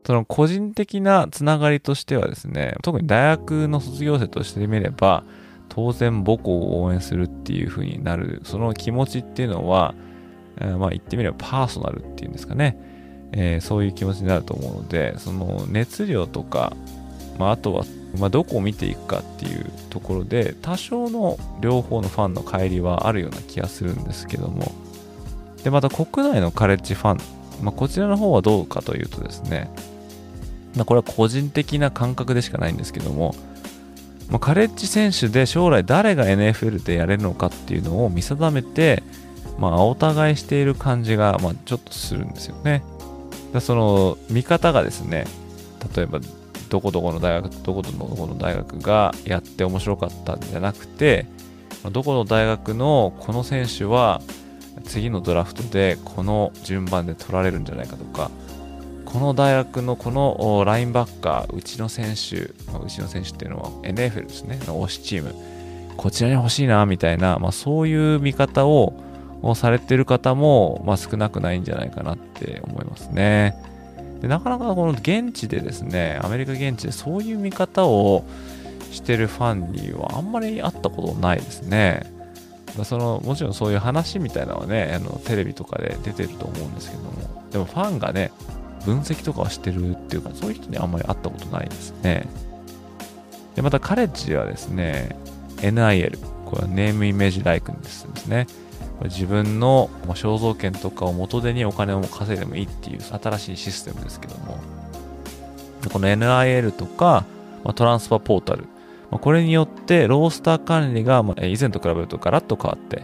[0.05, 5.23] その個人的なつながりとしてはですね、特に大学の卒業生としてみれば、
[5.74, 9.95] 当然母校を応援するっていう風になる、その気持ちっていうのは、
[10.57, 12.78] えー、まあ言ってみればパーソナルっていうんですかね、
[13.32, 16.76] えー、そういう気持ちになると思うので、その熱量とか、
[17.39, 17.86] まああとは、
[18.19, 24.74] まあ、どこを見ていくかっていうところで、多少の両方のファンの乖離はあるような気がするんですけども、
[25.63, 27.17] で、また国内のカレッジファン、
[27.63, 29.72] まあ、こちらの方はどうかというとですね、
[30.76, 33.36] まあ、これは個人的な感覚でしかないんですけども、
[34.32, 39.03] まあ、カレッジ選手で将来誰が NFL でやれるのかっていうのを見定めて、
[39.59, 42.82] まあ、お互いしている感じが、まあ、ちょっとするんですよね。
[43.53, 45.25] だその見方がですね、
[45.95, 46.21] 例えば
[46.69, 51.25] どこどこの大学どこどこの大学がやって面白かったんじゃなくて、
[51.91, 54.21] どこの大学のこの選手は
[54.86, 58.32] 次のドラフトでこの順番で取られるんじゃないかとか、
[59.12, 62.53] この大学のこのラインバッカー、うちの選手、う
[62.88, 65.36] ちの選手っていうのは NFL ですね、の推しチーム、
[65.97, 68.93] こちらに欲しいな、みたいな、まあ、そういう見方を
[69.55, 73.55] されてる方も、まあ、少なくないんじゃないかなって思いますね。
[74.22, 78.24] でなかなかこの現地でですね、アメリカ現地でそういう見方を
[78.91, 82.09] してるファンにはあんまり会ったことないですね。
[82.86, 87.12] そのもちろんそういう話みたいなのはね、あのテレビとかで出てると思うんですけども、
[87.51, 88.32] でもファンがね、
[88.86, 92.27] 分析とかはしてるっていうか、そういう人にあんまり会ったことないですね。
[93.55, 95.15] で、またカレッジはですね、
[95.57, 98.47] NIL、これはネームイメージライクですね。
[98.97, 104.57] これ自分の肖像権とかを元手にお金を稼いでもいいっていう新しいシステムですけども、
[105.91, 107.25] この NIL とか、
[107.63, 108.65] ま、トランスファーポータル、
[109.09, 113.03] ま、これによってロースター管理が、以前と比べるとガラッと変わって、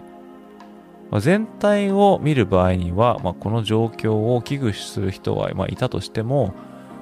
[1.12, 6.54] まあ、全体を見る場合には、まあ、この状況を危惧する人は、まあ、いたとしても、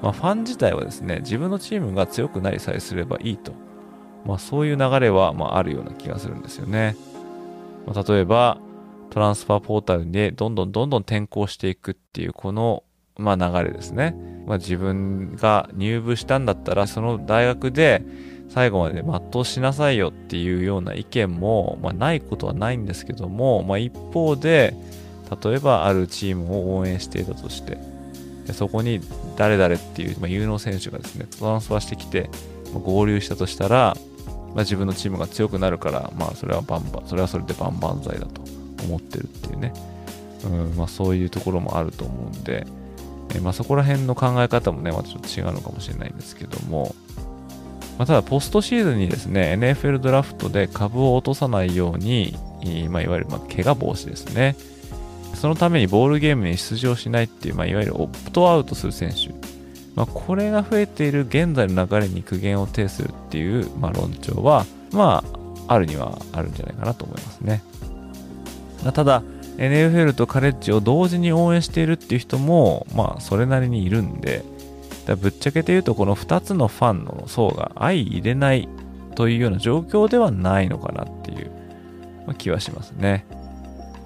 [0.02, 3.52] まあ、ファン自体はですね、自分のチームが強くなりさえすればいいと。
[4.24, 6.96] まあ、そういう流れは、まあ、あるような気がするんですよね。
[7.86, 8.58] まあ、例えば、
[9.10, 12.82] トランスファーポータルでどんどんどんどん転校していくっていう、この、
[13.16, 14.14] まあ、流れですね。
[14.46, 18.04] まあ、自分が入部したんだったら、その大学で、
[18.48, 24.74] 最後まで全うしなさいよっていうような意見も、まあ、ないことはないんですけども、まあ、一方で
[25.42, 27.78] 例えばあるチームを応援していたとして
[28.46, 29.00] でそこに
[29.36, 32.30] 誰々っていう、まあ、有能選手がですねトランスファーしてきて、
[32.72, 38.40] まあ、合流したとしたら、まあ、自分のチームが強くなるから、まあ、それはバンバンそれはそれで万々歳だと
[38.84, 39.72] 思ってるっていうね、
[40.44, 42.66] うんまあ、そういうところもあると思うんで、
[43.42, 46.94] まあ、そこら辺の考え方もねまたちょっと違うのかもしれないんですけども、
[47.98, 52.36] まあ、ただ、ポストシーズンにですね、NFL ドラフトで株を落とさないように、
[52.90, 54.56] まあ、いわゆる、ま怪我防止ですね。
[55.34, 59.34] そのためにボールゲームに出場しないっていう、まあ、いわゆるオプトアウトする選手。
[59.94, 65.24] まあ、これが増えている現在の流れに苦言を呈するっていう、まあ、論調は、ま
[65.68, 67.62] あ、あるにはあるんじゃないかなと思いますね。
[68.82, 69.22] まあ、ただ、
[69.56, 74.44] NFL とカレッジを同時に応援しているっていう人も、まあ、それなりにいるんで、
[75.06, 78.68] だぶっちゃけて言うとこの2つのファンの層が相入れない
[79.14, 81.50] というような状況ではないのかなっていう
[82.34, 83.24] 気はしますね。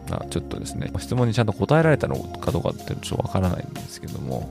[0.09, 4.49] まあ、ちょっとですね、質問にちゃんと答えられたのかどうかってちょっとわからないんですけども、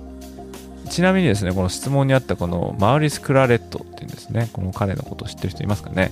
[0.90, 6.12] ちなみにですね、この質問にあったこのマウリス・クラレットっていうんですね、この彼のことを知ってる人いますかね？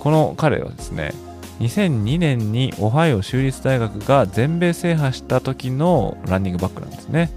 [0.00, 1.12] この彼はですね、
[1.60, 7.30] 2002年にオハイオ州立大学が全米制覇した時のランニングバックなんですね。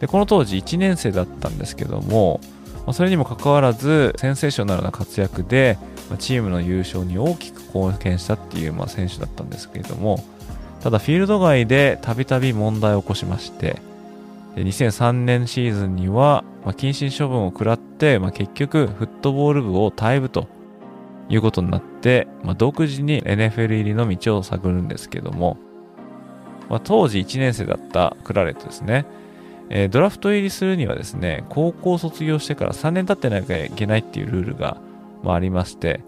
[0.00, 2.40] で、この当時1年生だったんですけども、
[2.92, 5.78] それにもかかわらず、センセーショナルな活躍で、
[6.18, 10.24] チームの優勝に大きく貢献したっていう、まあ、選手だったんですけれども、
[10.80, 13.82] ただフィールド外でたびたび問題を起こしまして、
[14.54, 20.48] で2003年シーズンには、まあ、謹慎処分を食らって、まあ、結局フットボール部を退部と
[21.28, 25.58] いうことになって、まあ、独自に NFL 入りの道を探るんですけども、
[26.68, 29.04] まあ、当時1年生だったクラレットですね。
[29.70, 34.78] えー、ドラフト入りするにはですね、高校卒業してから3年経ってなきゃいけないっていうルールが、
[35.22, 36.00] まあ、ありまして、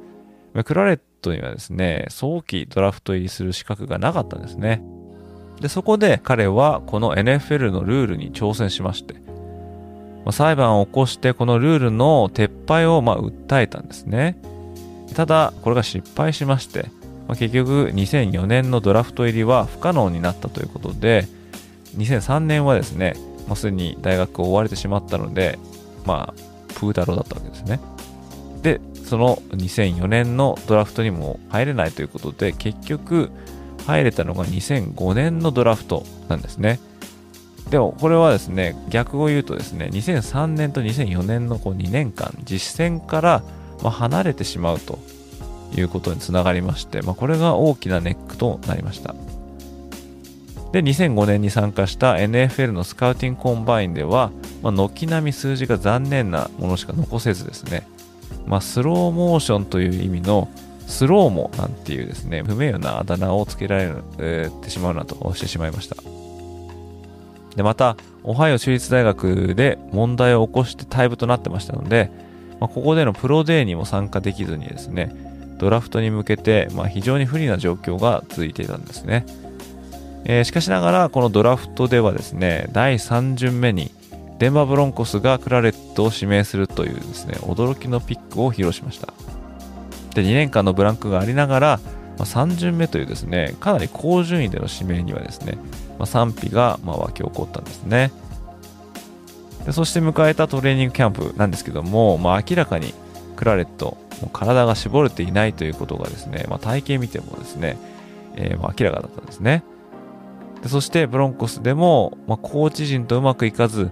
[0.64, 4.82] クラレットにはですね、早期ドラフト入りする資格がなかったんですね。
[5.60, 9.14] で、そこで彼はこの NFL のルールに挑戦しまして、
[10.24, 14.40] まあ、裁判を起こしてこのルールの撤廃をまあ訴えたんですね。
[15.14, 16.86] ただ、これが失敗しまして、
[17.28, 21.26] まあ、結局2004年のドラフト入りは不可能になったということで、
[21.96, 23.14] 2003年はですね、
[23.46, 25.58] もうすでに大学を追われてしまったので、
[26.06, 27.80] まあ、プータローだったわけですね。
[28.62, 33.30] で、その2004年のドラフトにも入れないということで、結局、
[33.86, 36.78] 入れたのが2005年のドラフトなんですね。
[37.70, 43.42] でもこれはですね逆を言うとですね2003年と2004年のこう2年間実戦から
[43.82, 44.98] ま離れてしまうと
[45.76, 49.14] いうことにつながりまして、まあ、これが大きなネックとなりました
[50.72, 54.30] で2005年に参加した NFL のスカウティングコンバインでは、
[54.62, 57.88] まあ、軒並み数字が残念なものしか残せずですね、
[58.46, 60.48] まあ、スローモーションという意味の
[60.86, 65.96] スローモなんていうですね不名誉なあだ名をつけられる、えー、てしまうなとしてしまいました
[67.56, 72.10] で、また、オハイオ州立大学で問題を起こして退部となってましたので、
[72.60, 75.14] まあ、ここでのプロデーにも参加できずにですね、
[75.58, 79.26] ドラフトに向けて、まあ、非常に不利な状況が続いていたんですね。
[80.24, 83.90] えー、しかしながら、このドラフトではですね、第3巡目に、
[84.38, 89.12] デンバーブロンコスがクラレットを指名するというですね、驚きのピックを披露しました。
[90.14, 91.80] で、2年間のブランクがありながら、
[92.18, 95.58] まあ、3巡目というですね、かなり高順位での指名にはですね、
[96.00, 98.10] まあ、賛否がま湧き起こったんですね
[99.66, 102.94] でそして迎えたトレーニングキャンプなんですけども、まあ、明らかに
[103.36, 107.76] クラレットもう体が絞れていないということがですね、まあ、体型見てもですね、
[108.36, 109.62] えー、ま明らかだったんですね
[110.62, 113.90] でそしてブロンコスでも、まあ、コーチ陣とうまくいかず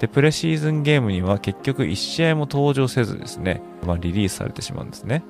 [0.00, 5.22] でプレシーズンゲームには結局1試合も登場せずですね、まあ、リリースされてしまうんですね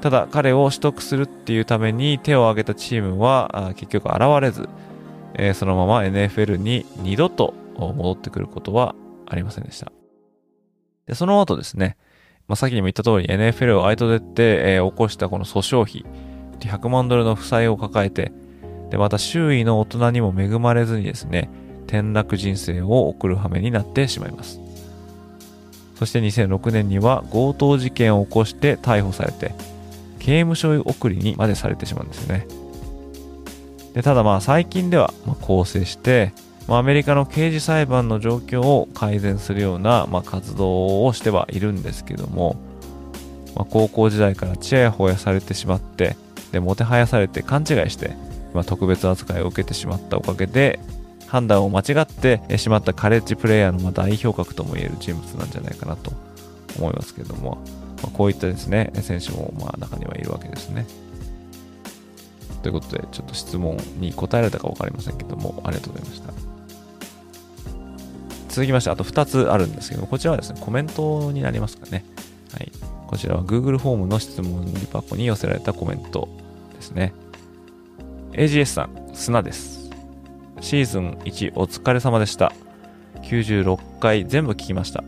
[0.00, 4.68] ただ彼を取得するっていうために手を挙げたチームは結局現れず
[5.34, 8.94] えー、そのまま NFL に二度と戻ってくることは
[9.26, 9.92] ありませんでした。
[11.06, 11.96] で、その後ですね、
[12.48, 14.42] まあ、先にも言った通り NFL を相手でって、
[14.74, 16.04] えー、起こしたこの訴訟費、
[16.60, 18.32] 100万ドルの負債を抱えて、
[18.90, 21.48] で、また周囲の大人にも恵まれずにですね、
[21.86, 24.60] 転落人生を送る羽目になってしまいます。
[25.96, 29.54] そして2006年には強盗事件を起こして逮捕されて、
[30.18, 32.46] 刑務所送りにまでされてしまうんですよね。
[33.94, 36.32] でただまあ最近ではま構成して、
[36.68, 42.56] まあ、アメリカの刑事裁判の状況を改善するようなま活動をしてはいるんですけども、
[43.56, 46.16] まあ、高校時代からちやほやされてしまって
[46.52, 48.12] でもてはやされて勘違いして、
[48.54, 50.80] まあ、特別扱いを受けてしまったおかげで
[51.26, 56.12] 判断を間違ってしまったカレッジプレイヤーのま代表格ともいえる人物なんじゃないかなと
[56.78, 57.62] 思いますけども、
[58.02, 60.86] まあ、こういったですね選手もまあ中にはいるわけですね。
[62.62, 66.32] ということで、ちょっと質問に答えられたか分かりませんけども、ありがとうございました。
[68.48, 72.04] 続きまして、あと2つあるんですけど、こちらはですね、コメントになりますかね。
[72.52, 72.70] はい。
[73.06, 76.28] こちらは Google フォームの質問箱に寄せられたコメント
[76.74, 77.12] ですね。
[78.32, 79.90] AGS さん、砂です。
[80.60, 82.52] シーズン1お疲れ様でした。
[83.22, 85.02] 96回全部聞きました。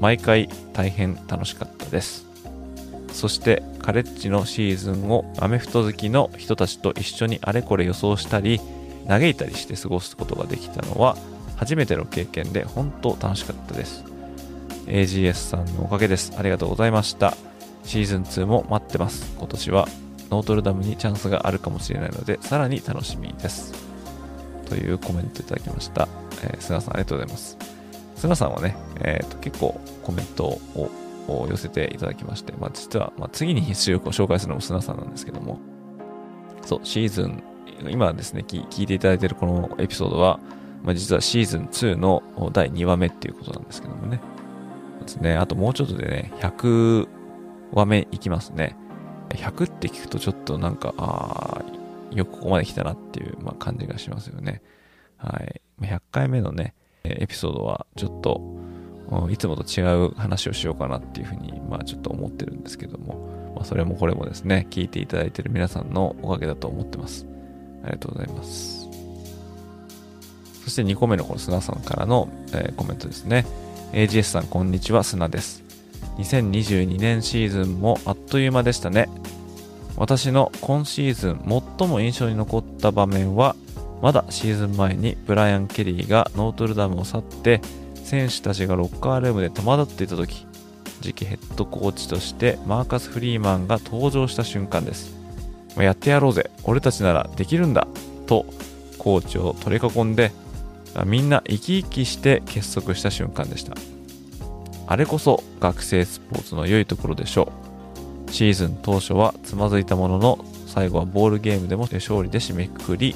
[0.00, 2.26] 毎回大変楽しかったです。
[3.12, 8.60] そしてカレッジのシーズンをアメフト好きの人たちと一緒にあれこれ予想したり
[9.08, 11.16] 嘆いたりして過ごすことができたのは
[11.56, 14.04] 初めての経験で本当楽しかったです
[14.86, 17.36] AGS さんのおかげですありがとうございました
[17.84, 19.86] シーズン2も待ってます今年は
[20.34, 23.72] ノートルダムにチャンスがあるかもしれないのでさらに楽しみです
[24.68, 26.08] というコメントいただきました、
[26.42, 27.56] えー、菅さんありがとうございます
[28.16, 30.58] 菅さんはね、えーと結構コメント
[31.28, 35.58] を寄せていただきまして、まあ、実は、まあ、次に必修を紹介するのも砂さんなんですけども、
[36.62, 37.42] そう、シーズン、
[37.90, 40.38] 今ですね、聞いていただいているこのエピソードは、
[40.82, 42.22] まあ、実はシーズン2の
[42.52, 44.20] 第2話目っていうことなんですけどもね。
[45.00, 45.36] ですね。
[45.36, 47.08] あともうちょっとでね、100
[47.72, 48.76] 話目いきますね。
[49.30, 54.62] 100って聞くとちょっとなんか、ああ、よくここまで来たなっていう、まあ、感じがしますよね。
[55.16, 55.60] はい。
[55.80, 58.40] 100回目のね、エピソードはちょっと、
[59.30, 67.26] いつもと違う話をしようかなっていうふうに、まあちょっと思ってるんですけども、まあそれもこれもですね、聞いていただいてる皆さんのおかげだと思ってます。
[67.82, 68.88] ありがとうございます。
[70.64, 73.44] そして2個目のこの砂さんからの、えー、コメントですね。
[73.92, 75.63] AGS さん、こんにちは、砂です。
[76.18, 79.08] 2022年シーズンもあっという間でしたね。
[79.96, 83.54] 私の今シーズン最も印象に残った場面は、
[84.02, 87.60] まだシーズン前にブライアン・ケリーがノートルダムを去って
[87.94, 90.46] 選手たちがロッカールームで戸惑っていた時
[91.00, 95.14] 次期ヘッドコーチとしてマーカス・フリーマンが登場した瞬間です。
[95.76, 96.50] やってやろうぜ。
[96.64, 97.86] 俺たちならできるんだ。
[98.26, 98.46] と
[98.98, 100.32] コーチを取り囲んで
[101.04, 103.74] みんな生き生きして結束した瞬間でした。
[104.86, 107.52] あれこそ学生スポーツの良いところでしょ
[108.28, 113.14] うシーズン当初はつまずいたものの最後はボールゲームでも勝利で締めくくり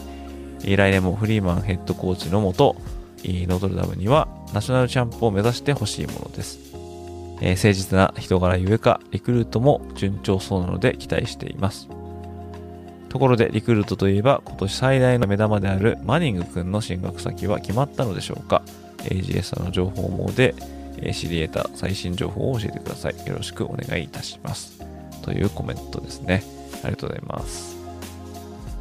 [0.62, 2.76] 来年もフリーマンヘッドコーチのもと
[3.24, 6.58] ノートルダムにはナショナルチャンプを目指してほしいものです。
[7.40, 11.88] えー、誠実な人柄ゆえか、リクルートも順調そうなので期待しています。
[13.08, 18.62] ところでリクルートといえば今年最大の目玉であるマニング君の進学先は決まったのでしょうか
[18.98, 20.54] ？AGS の情報網で
[21.14, 23.26] 知り得た最新情報を教えてください。
[23.26, 24.80] よろしくお願いいたします。
[25.22, 26.42] というコメントですね。
[26.82, 27.76] ありがとうございます。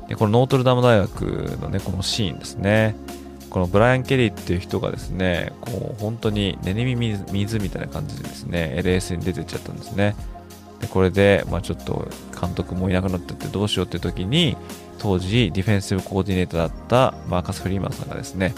[0.08, 1.22] でこのノートルダム大学
[1.62, 2.96] のね、このシーンですね。
[3.50, 10.16] このブライアン・ケリーっていう人がですね、こう本当に寝耳水みたいな感じでですね、LS に出てっちゃったんですね。
[10.80, 12.08] でこれで、まあ、ちょっと
[12.40, 14.56] 監督もいなくなっててどうしようって時に、
[15.00, 18.54] 当時ディフェンシブコーディネーターだったマーカス・フリーマンさんがですね、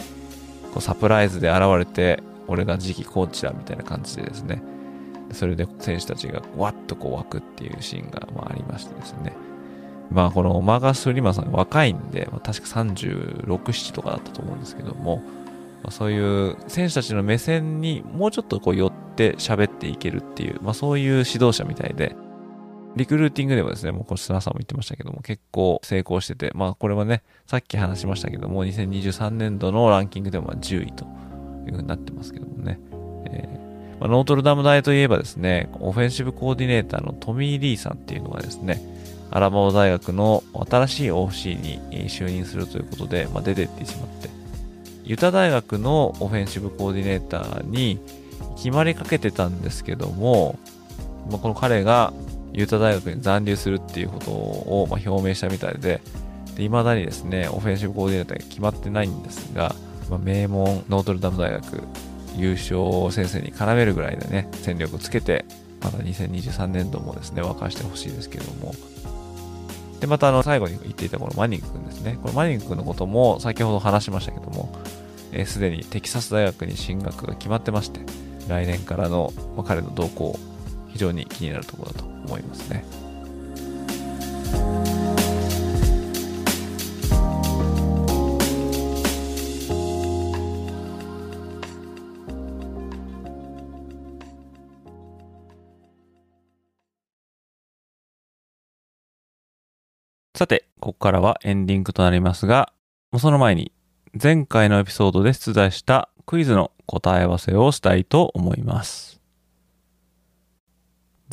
[0.73, 4.61] こうサプライズで現れて、俺が次期コーチだみたいな感じでですね、
[5.31, 9.33] それで選手たちがわっとこう湧くっていうシーンがまあありましてですね。
[10.11, 15.17] まあこのマーガス・フリマさん若いんで、ま、確か36、7とかだったと思うんですけども、
[15.83, 22.15] まあ、そういう選手たちの目線にもうちょっとこう寄って喋っていけるっていう、まあそういう指導者みたいで、
[22.95, 31.05] リクルーティングでもですね、もうこれ砂さんも言ってましたけども、結構成功してて、まあこれはね、さっき話しましたけども、2023年度のランキングでも10位と
[31.69, 32.79] いうふうになってますけどもね。
[33.25, 38.81] えーまあ、ノートルダム大といえばですね、オフェンシブコーディネーターのトミー・リーさんっていうのがですね、
[39.31, 44.29] アラバマ大学の新しい OFC に就任するということで、まあ、出てってしまって、
[45.03, 47.99] ユタ大学のオフェンシブコーディネーターに
[48.55, 50.57] 決まりかけてたんですけども、
[51.29, 52.13] まあ、この彼が
[52.53, 56.01] ユタ大学に残留するっていうことをま表明したみたいで、
[56.55, 59.75] で未だにですね、オフェンシブコーディネーターが決まってないんですが、
[60.09, 61.83] まあ、名門ノートルダム大学
[62.35, 65.45] 優勝先生に絡めるぐらいでね、戦力をつけて、
[65.81, 68.73] また2023年度もですね、沸かしてほしいですけども。
[69.99, 72.17] で、またあの、最後に言っていたこのマニング君ですね。
[72.21, 74.73] このマニング君のことも先ほど話しましたけども、
[75.45, 77.99] す、で、にテキサス大学に進学が決まってまして、
[78.47, 80.37] 来年からの、まあ、彼の動向、
[80.87, 82.83] 非常に気になるところだと思いますね。
[100.39, 102.71] さて、ここからはエンディングとなりますが、
[103.17, 103.73] その前に
[104.13, 109.19] 前回のエピソードで出題したクイズの答え合わせをしたいと思います。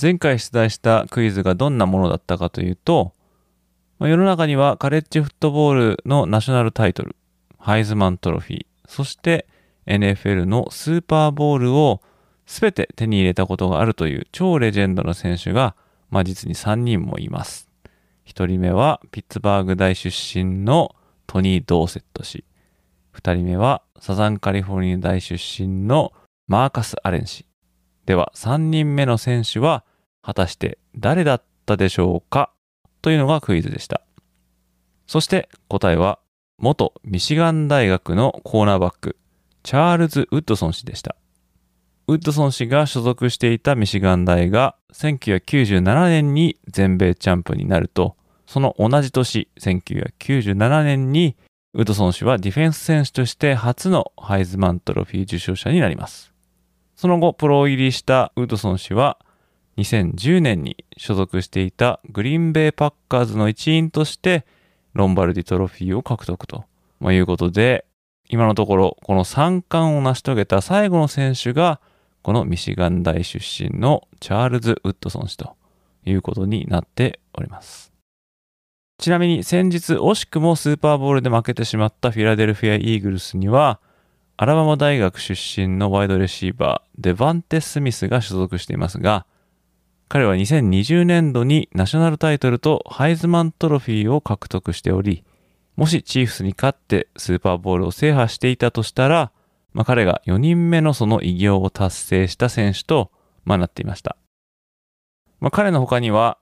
[0.03, 3.13] 前回出題したクイズがどんなものだったかというと、
[4.01, 7.15] 世の中にはカレッジフットボールのナショナルタイトル、
[7.61, 9.47] ハイズマントロフィー、そして
[9.87, 12.03] NFL のスーパーボールを
[12.45, 15.77] 全て手に入れたことがあるという超レジェンドの選手が、
[16.11, 17.66] まあ、実に3人もいます。
[18.27, 20.95] 1人目はピッツバーグ大出身の
[21.27, 22.45] トニー・ドーセット氏。
[23.14, 26.12] 2人目はサザンカリフォルニア大出身の
[26.49, 27.47] マーカス・アレン氏。
[28.05, 29.85] では3人目の選手は
[30.22, 32.51] 果たして誰だったでしょうか？
[33.01, 34.03] というのがクイズでした。
[35.07, 36.18] そして答えは
[36.59, 39.16] 元ミシガン大学のコーナーバック
[39.62, 41.16] チャールズ・ウッドソン氏でした。
[42.09, 48.15] ウッドソン氏が所属していたミシガン大が1997年に全米チャンプになると、
[48.47, 51.35] その同じ年、1997年に
[51.75, 56.33] ウッドソン氏はディフェンス選手として初のハイズマントロフィー受賞者になります。
[56.95, 59.19] その後、プロ入りしたウッドソン氏は
[59.77, 64.47] 2010年に所属していたグリーンベイパッカーズの一員として
[64.95, 66.65] ロンバルディトロフィーを獲得と
[67.01, 67.85] まあいうことで、
[68.29, 71.81] 今のところこの3冠を成し遂げた最後の選手が
[72.27, 75.55] このミシガン大出身のチャールズ・ウッドソン氏と
[76.05, 77.93] いうことになっております。
[78.99, 83.79] ちなみに先日惜しくもスーパーボールで負けてしまったフィラデルフィア・イーグルスには
[84.37, 89.24] アラバマ大学出身のワイドレシーバーデバンテ・スミスが所属していますが
[90.09, 95.22] 彼は2020年度にナショナルタイトルとハイズマントロフィーを獲得しており
[95.77, 99.31] もしチーフスに勝ってスーパーボールを制覇していたとしたら
[99.77, 103.12] まあ、彼が4人目のその偉業を達成した選手と、
[103.45, 104.16] まあ、なっていました。
[105.39, 106.39] まあ、彼の他には、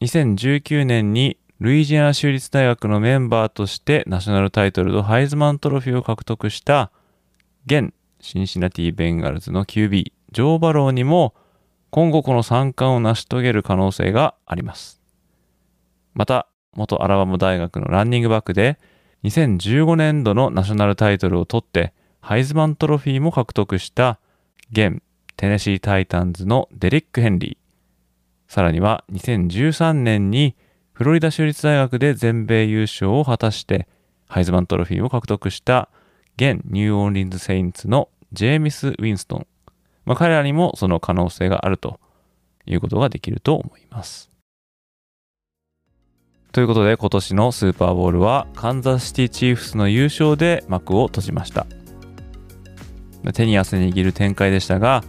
[0.00, 6.90] 2019年にルイジアナ州立大学のメンバーとしてナショナルタイトルとハイズマントロフィーを獲得した
[7.66, 11.36] 現シンシナティ・ベンガルズの QB ジョー・バローにも
[11.90, 15.00] 今後この3冠を成し遂げる可能性があります。
[16.14, 18.80] また、元アラバマ大学のランニングバックで
[19.22, 21.94] 2015年度のナショナルタイトルを取って
[22.26, 24.18] ハイズマントロフィーも獲得した
[24.72, 25.00] 現
[25.36, 28.52] テネシー・タイタンズのデリック・ヘンリー。
[28.52, 30.56] さらには2013年に
[30.92, 33.86] フロリダ州立大学で全米優勝を果たして
[34.26, 35.88] ハイズマントロフィーを獲得した
[36.34, 39.46] 現ニューオーリンズ・セインツのジェーミス・ウィンストン。
[40.04, 42.00] まあ、彼らにもその可能性があると
[42.66, 44.32] いうことができると思います。
[46.50, 51.68] ということで今年のスーパーボールはカンザスシティチーフスの優勝で幕を閉じました
[53.32, 55.04] 手に汗握る展開でしたが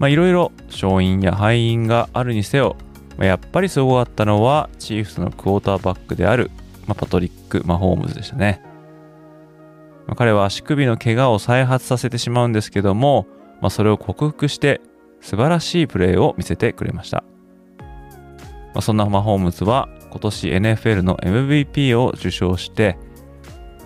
[0.00, 2.76] いろいろ勝因や敗因があるにせよ
[3.18, 6.50] まあやっぱりすごかったのはチーフスのクォーターバックである、
[6.86, 8.62] まあ、パトリック・マホームズでしたね、
[10.06, 13.26] まあ、彼は足首の怪我を再発させてしまうんですけども、
[13.60, 14.80] まあ、それを克服して
[15.20, 17.22] 素晴らしいプレーを見せてくれました、
[17.78, 17.84] ま
[18.76, 22.96] あ、そんなマホームズは今年 NFL の MVP を受賞して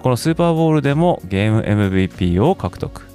[0.04, 3.13] このスーパーボールでもゲーム MVP を獲得。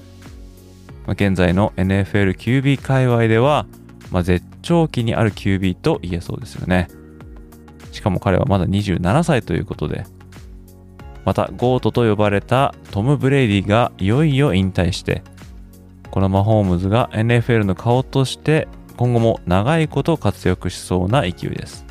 [1.14, 3.66] 現在の NFL QB 界隈では、
[4.12, 6.88] まあ、絶頂期にある QB と言えそうですよね。
[7.92, 10.06] しかも彼はまだ27歳ということで、
[11.26, 15.24] また GOAT と呼ばれたトム・ブレイディがいよいよ引退して、
[16.12, 21.86] このマホームズが NFL の顔として今後も長いこと活躍しそうな勢いです。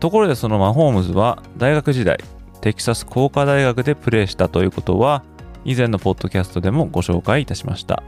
[0.00, 2.18] ところでそのマホームズは大学時代、
[2.60, 5.22] テキサス工科大学でプレーしたということは
[5.64, 8.02] 以前のポッドキャストでもご紹介いたしました。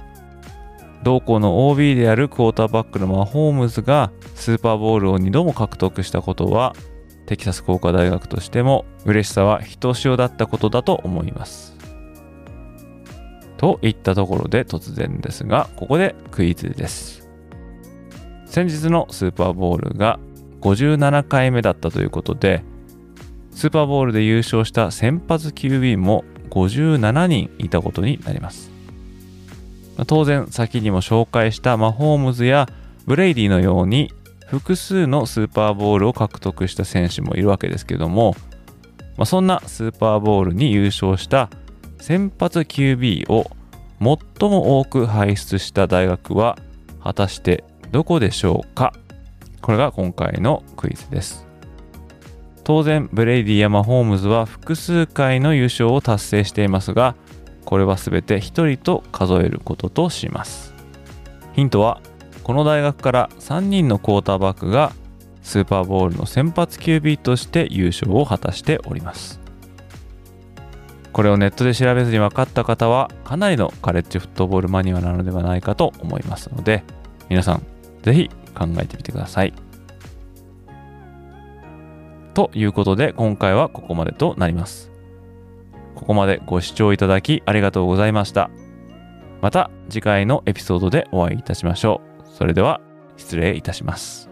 [1.02, 6.74] 同校の OB であるクォーターバックのマホームズがスーパーボールを2度も獲得したことは
[7.26, 11.76] テキサス工科大学としても嬉しさはひとしおだったことだと思います。
[13.56, 17.28] といったところで突然ですがここでクイズです。
[18.46, 20.18] 先日のスーパーボールが
[20.60, 22.62] 57回目だったということで
[23.50, 28.70] スーパーボールで優勝した先発 QB も57人いたことになります。
[30.06, 32.68] 当然先にも紹介したマホームズや
[33.06, 34.12] ブレイディのように
[34.46, 38.34] 複数のスーパーボールを獲得した選手もいるわけですけども、
[39.16, 41.50] まあ、そんなスーパーボールに優勝した
[41.98, 43.50] 先発 QB を
[44.00, 46.58] 最も多く輩出した大学は
[47.02, 48.92] 果たしてどこでしょうか
[49.60, 51.46] これが今回のクイズです
[52.64, 57.16] 当然ブレイディやマホームズは複数回の優勝を達成していますが
[57.64, 60.74] これは全て1人と数えることとします
[61.54, 62.00] ヒントは
[62.42, 64.92] この大学から3人のクォーターバックが
[65.42, 69.40] スーパーボールの先発 QB として優勝を果たしております
[71.12, 76.84] これをネットで調べずに分かった方はかなりのカレッジフットボールマニアなのではないかと思いますので
[77.28, 77.66] 皆さん
[78.02, 79.71] ぜひ考えてみてください。
[82.34, 84.90] ということで今回はここまでとなります。
[85.94, 88.50] ここまでご視聴いただきありがとうございました。
[89.40, 92.28] また次回のエピソードでお会いいたしましょう。
[92.28, 92.80] それでは
[93.16, 94.31] 失礼いたします。